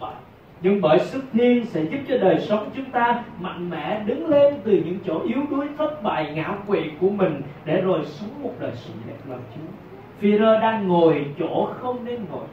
bại 0.00 0.14
nhưng 0.62 0.80
bởi 0.80 0.98
sức 0.98 1.24
thiên 1.32 1.66
sẽ 1.66 1.82
giúp 1.82 1.98
cho 2.08 2.18
đời 2.18 2.38
sống 2.38 2.70
chúng 2.76 2.90
ta 2.90 3.24
mạnh 3.40 3.70
mẽ 3.70 4.02
đứng 4.06 4.28
lên 4.28 4.54
từ 4.64 4.72
những 4.72 4.98
chỗ 5.06 5.22
yếu 5.26 5.42
đuối, 5.50 5.66
thất 5.78 6.02
bại 6.02 6.32
ngạo 6.34 6.58
quỵ 6.66 6.80
của 7.00 7.10
mình 7.10 7.42
để 7.64 7.80
rồi 7.80 8.00
sống 8.04 8.42
một 8.42 8.52
đời 8.60 8.72
sống 8.74 8.96
đẹp 9.06 9.16
lòng 9.28 9.40
Chúa. 9.54 9.72
Phi-rơ 10.20 10.60
đang 10.60 10.88
ngồi 10.88 11.26
chỗ 11.38 11.68
không 11.80 12.04
nên 12.04 12.24
ngồi. 12.30 12.46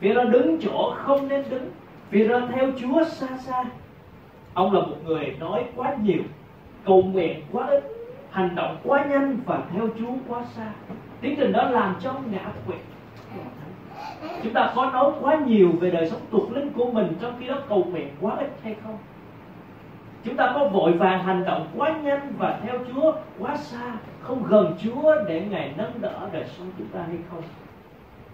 Phi-rơ 0.00 0.24
đứng 0.24 0.58
chỗ 0.60 0.94
không 0.96 1.28
nên 1.28 1.44
đứng. 1.50 1.70
Phi 2.10 2.28
theo 2.28 2.70
Chúa 2.80 3.04
xa 3.04 3.28
xa 3.36 3.64
ông 4.54 4.72
là 4.72 4.80
một 4.80 4.96
người 5.04 5.36
nói 5.40 5.64
quá 5.76 5.96
nhiều, 6.02 6.22
cầu 6.84 7.02
nguyện 7.02 7.40
quá 7.52 7.66
ít, 7.66 7.84
hành 8.30 8.54
động 8.54 8.76
quá 8.84 9.04
nhanh 9.04 9.38
và 9.46 9.62
theo 9.72 9.88
Chúa 9.98 10.12
quá 10.28 10.44
xa. 10.44 10.72
Tiến 11.20 11.36
trình 11.38 11.52
đó 11.52 11.70
làm 11.70 11.94
cho 12.00 12.10
ông 12.10 12.32
ngã 12.32 12.52
quỵ. 12.66 12.74
Chúng 14.42 14.52
ta 14.52 14.72
có 14.76 14.90
nói 14.90 15.12
quá 15.20 15.40
nhiều 15.46 15.72
về 15.80 15.90
đời 15.90 16.10
sống 16.10 16.20
thuộc 16.30 16.56
linh 16.56 16.70
của 16.70 16.90
mình 16.92 17.12
trong 17.20 17.32
khi 17.40 17.46
đó 17.46 17.58
cầu 17.68 17.84
nguyện 17.84 18.08
quá 18.20 18.36
ít 18.36 18.50
hay 18.62 18.76
không? 18.84 18.98
Chúng 20.24 20.36
ta 20.36 20.52
có 20.54 20.68
vội 20.68 20.92
vàng 20.92 21.22
hành 21.22 21.44
động 21.44 21.66
quá 21.76 21.96
nhanh 22.02 22.32
và 22.38 22.60
theo 22.62 22.78
Chúa 22.92 23.12
quá 23.38 23.56
xa, 23.56 23.92
không 24.20 24.44
gần 24.48 24.74
Chúa 24.82 25.14
để 25.28 25.42
Ngài 25.50 25.72
nâng 25.76 26.00
đỡ 26.00 26.28
đời 26.32 26.44
sống 26.58 26.66
chúng 26.78 26.86
ta 26.86 27.00
hay 27.08 27.16
không? 27.30 27.42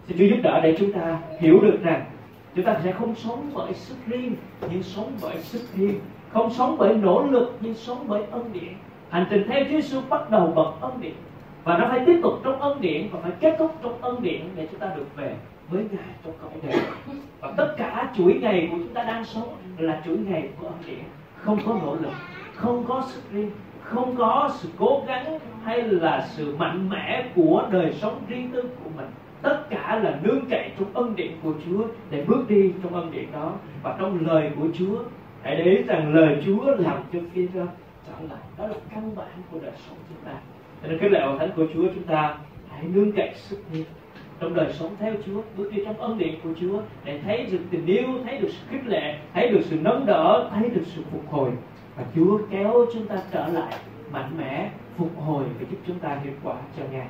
Xin 0.06 0.18
Chúa 0.18 0.24
giúp 0.24 0.40
đỡ 0.42 0.60
để 0.62 0.76
chúng 0.78 0.92
ta 0.92 1.18
hiểu 1.40 1.60
được 1.60 1.78
rằng 1.82 2.04
chúng 2.58 2.66
ta 2.66 2.80
sẽ 2.84 2.92
không 2.92 3.14
sống 3.14 3.50
bởi 3.54 3.74
sức 3.74 3.96
riêng, 4.06 4.36
nhưng 4.70 4.82
sống 4.82 5.12
bởi 5.22 5.38
sức 5.38 5.60
riêng. 5.74 6.00
Không 6.32 6.50
sống 6.50 6.76
bởi 6.78 6.94
nỗ 6.94 7.22
lực, 7.22 7.56
nhưng 7.60 7.74
sống 7.74 8.04
bởi 8.08 8.22
ân 8.30 8.52
điển. 8.52 8.72
Hành 9.10 9.26
trình 9.30 9.44
theo 9.48 9.64
Chúa 9.64 9.70
Giêsu 9.70 10.00
bắt 10.08 10.30
đầu 10.30 10.46
bằng 10.56 10.80
ân 10.80 11.00
điển. 11.00 11.12
Và 11.64 11.78
nó 11.78 11.86
phải 11.88 12.00
tiếp 12.06 12.20
tục 12.22 12.32
trong 12.44 12.60
ân 12.60 12.80
điển 12.80 13.08
và 13.12 13.20
phải 13.22 13.32
kết 13.40 13.56
thúc 13.58 13.74
trong 13.82 14.02
ân 14.02 14.22
điển 14.22 14.40
để 14.56 14.68
chúng 14.70 14.80
ta 14.80 14.94
được 14.96 15.06
về 15.16 15.34
với 15.70 15.84
Ngài 15.90 16.14
trong 16.24 16.34
cõi 16.42 16.50
đời. 16.62 16.80
Và 17.40 17.52
tất 17.56 17.74
cả 17.76 18.12
chuỗi 18.16 18.38
ngày 18.42 18.68
của 18.70 18.76
chúng 18.78 18.94
ta 18.94 19.02
đang 19.02 19.24
sống 19.24 19.56
là 19.78 20.02
chuỗi 20.06 20.18
ngày 20.18 20.48
của 20.60 20.66
ân 20.66 20.78
điển. 20.86 21.04
Không 21.42 21.58
có 21.66 21.78
nỗ 21.84 21.94
lực, 21.94 22.12
không 22.54 22.84
có 22.88 23.02
sức 23.06 23.22
riêng, 23.32 23.50
không 23.82 24.16
có 24.16 24.50
sự 24.58 24.68
cố 24.78 25.02
gắng 25.06 25.38
hay 25.64 25.82
là 25.82 26.26
sự 26.30 26.56
mạnh 26.58 26.88
mẽ 26.88 27.28
của 27.34 27.68
đời 27.70 27.92
sống 27.92 28.18
riêng 28.28 28.50
tư 28.52 28.62
của 28.62 28.90
mình 28.96 29.06
tất 29.42 29.70
cả 29.70 30.00
là 30.02 30.18
nương 30.22 30.46
cậy 30.50 30.70
trong 30.78 30.94
ân 30.94 31.16
điển 31.16 31.32
của 31.42 31.52
Chúa 31.66 31.84
để 32.10 32.24
bước 32.24 32.44
đi 32.48 32.72
trong 32.82 32.94
ân 32.94 33.10
điển 33.10 33.32
đó. 33.32 33.52
Và 33.82 33.96
trong 33.98 34.26
lời 34.26 34.50
của 34.60 34.66
Chúa, 34.78 34.98
hãy 35.42 35.56
để 35.56 35.64
ý 35.64 35.82
rằng 35.82 36.14
lời 36.14 36.42
Chúa 36.46 36.64
làm 36.64 37.02
cho 37.12 37.18
phi 37.32 37.46
trở 37.54 37.64
lại. 38.28 38.40
Đó 38.58 38.66
là 38.66 38.74
căn 38.90 39.16
bản 39.16 39.28
của 39.52 39.58
đời 39.62 39.72
sống 39.88 39.98
chúng 40.08 40.24
ta. 40.24 40.32
Cho 40.82 40.88
nên 40.88 40.98
cái 40.98 41.10
lời 41.10 41.38
thánh 41.38 41.50
của 41.56 41.66
Chúa 41.74 41.82
chúng 41.94 42.04
ta, 42.04 42.36
hãy 42.70 42.84
nương 42.92 43.12
cậy 43.12 43.30
sức 43.34 43.58
riêng 43.72 43.84
trong 44.40 44.54
đời 44.54 44.72
sống 44.72 44.96
theo 44.98 45.14
Chúa, 45.26 45.42
bước 45.56 45.72
đi 45.72 45.82
trong 45.84 46.00
ân 46.00 46.18
điển 46.18 46.34
của 46.42 46.50
Chúa 46.60 46.80
để 47.04 47.20
thấy 47.24 47.46
được 47.46 47.60
tình 47.70 47.86
yêu, 47.86 48.06
thấy 48.24 48.38
được 48.38 48.48
sự 48.50 48.66
khích 48.70 48.86
lệ, 48.86 49.18
thấy 49.34 49.48
được 49.48 49.60
sự 49.62 49.76
nâng 49.80 50.06
đỡ, 50.06 50.50
thấy 50.54 50.70
được 50.70 50.84
sự 50.84 51.02
phục 51.10 51.30
hồi. 51.30 51.50
Và 51.96 52.04
Chúa 52.14 52.38
kéo 52.50 52.86
chúng 52.92 53.06
ta 53.06 53.16
trở 53.32 53.46
lại 53.46 53.72
mạnh 54.12 54.30
mẽ, 54.38 54.70
phục 54.96 55.20
hồi 55.20 55.44
và 55.58 55.66
giúp 55.70 55.76
chúng 55.86 55.98
ta 55.98 56.18
hiệu 56.24 56.32
quả 56.42 56.54
cho 56.76 56.82
Ngài. 56.92 57.06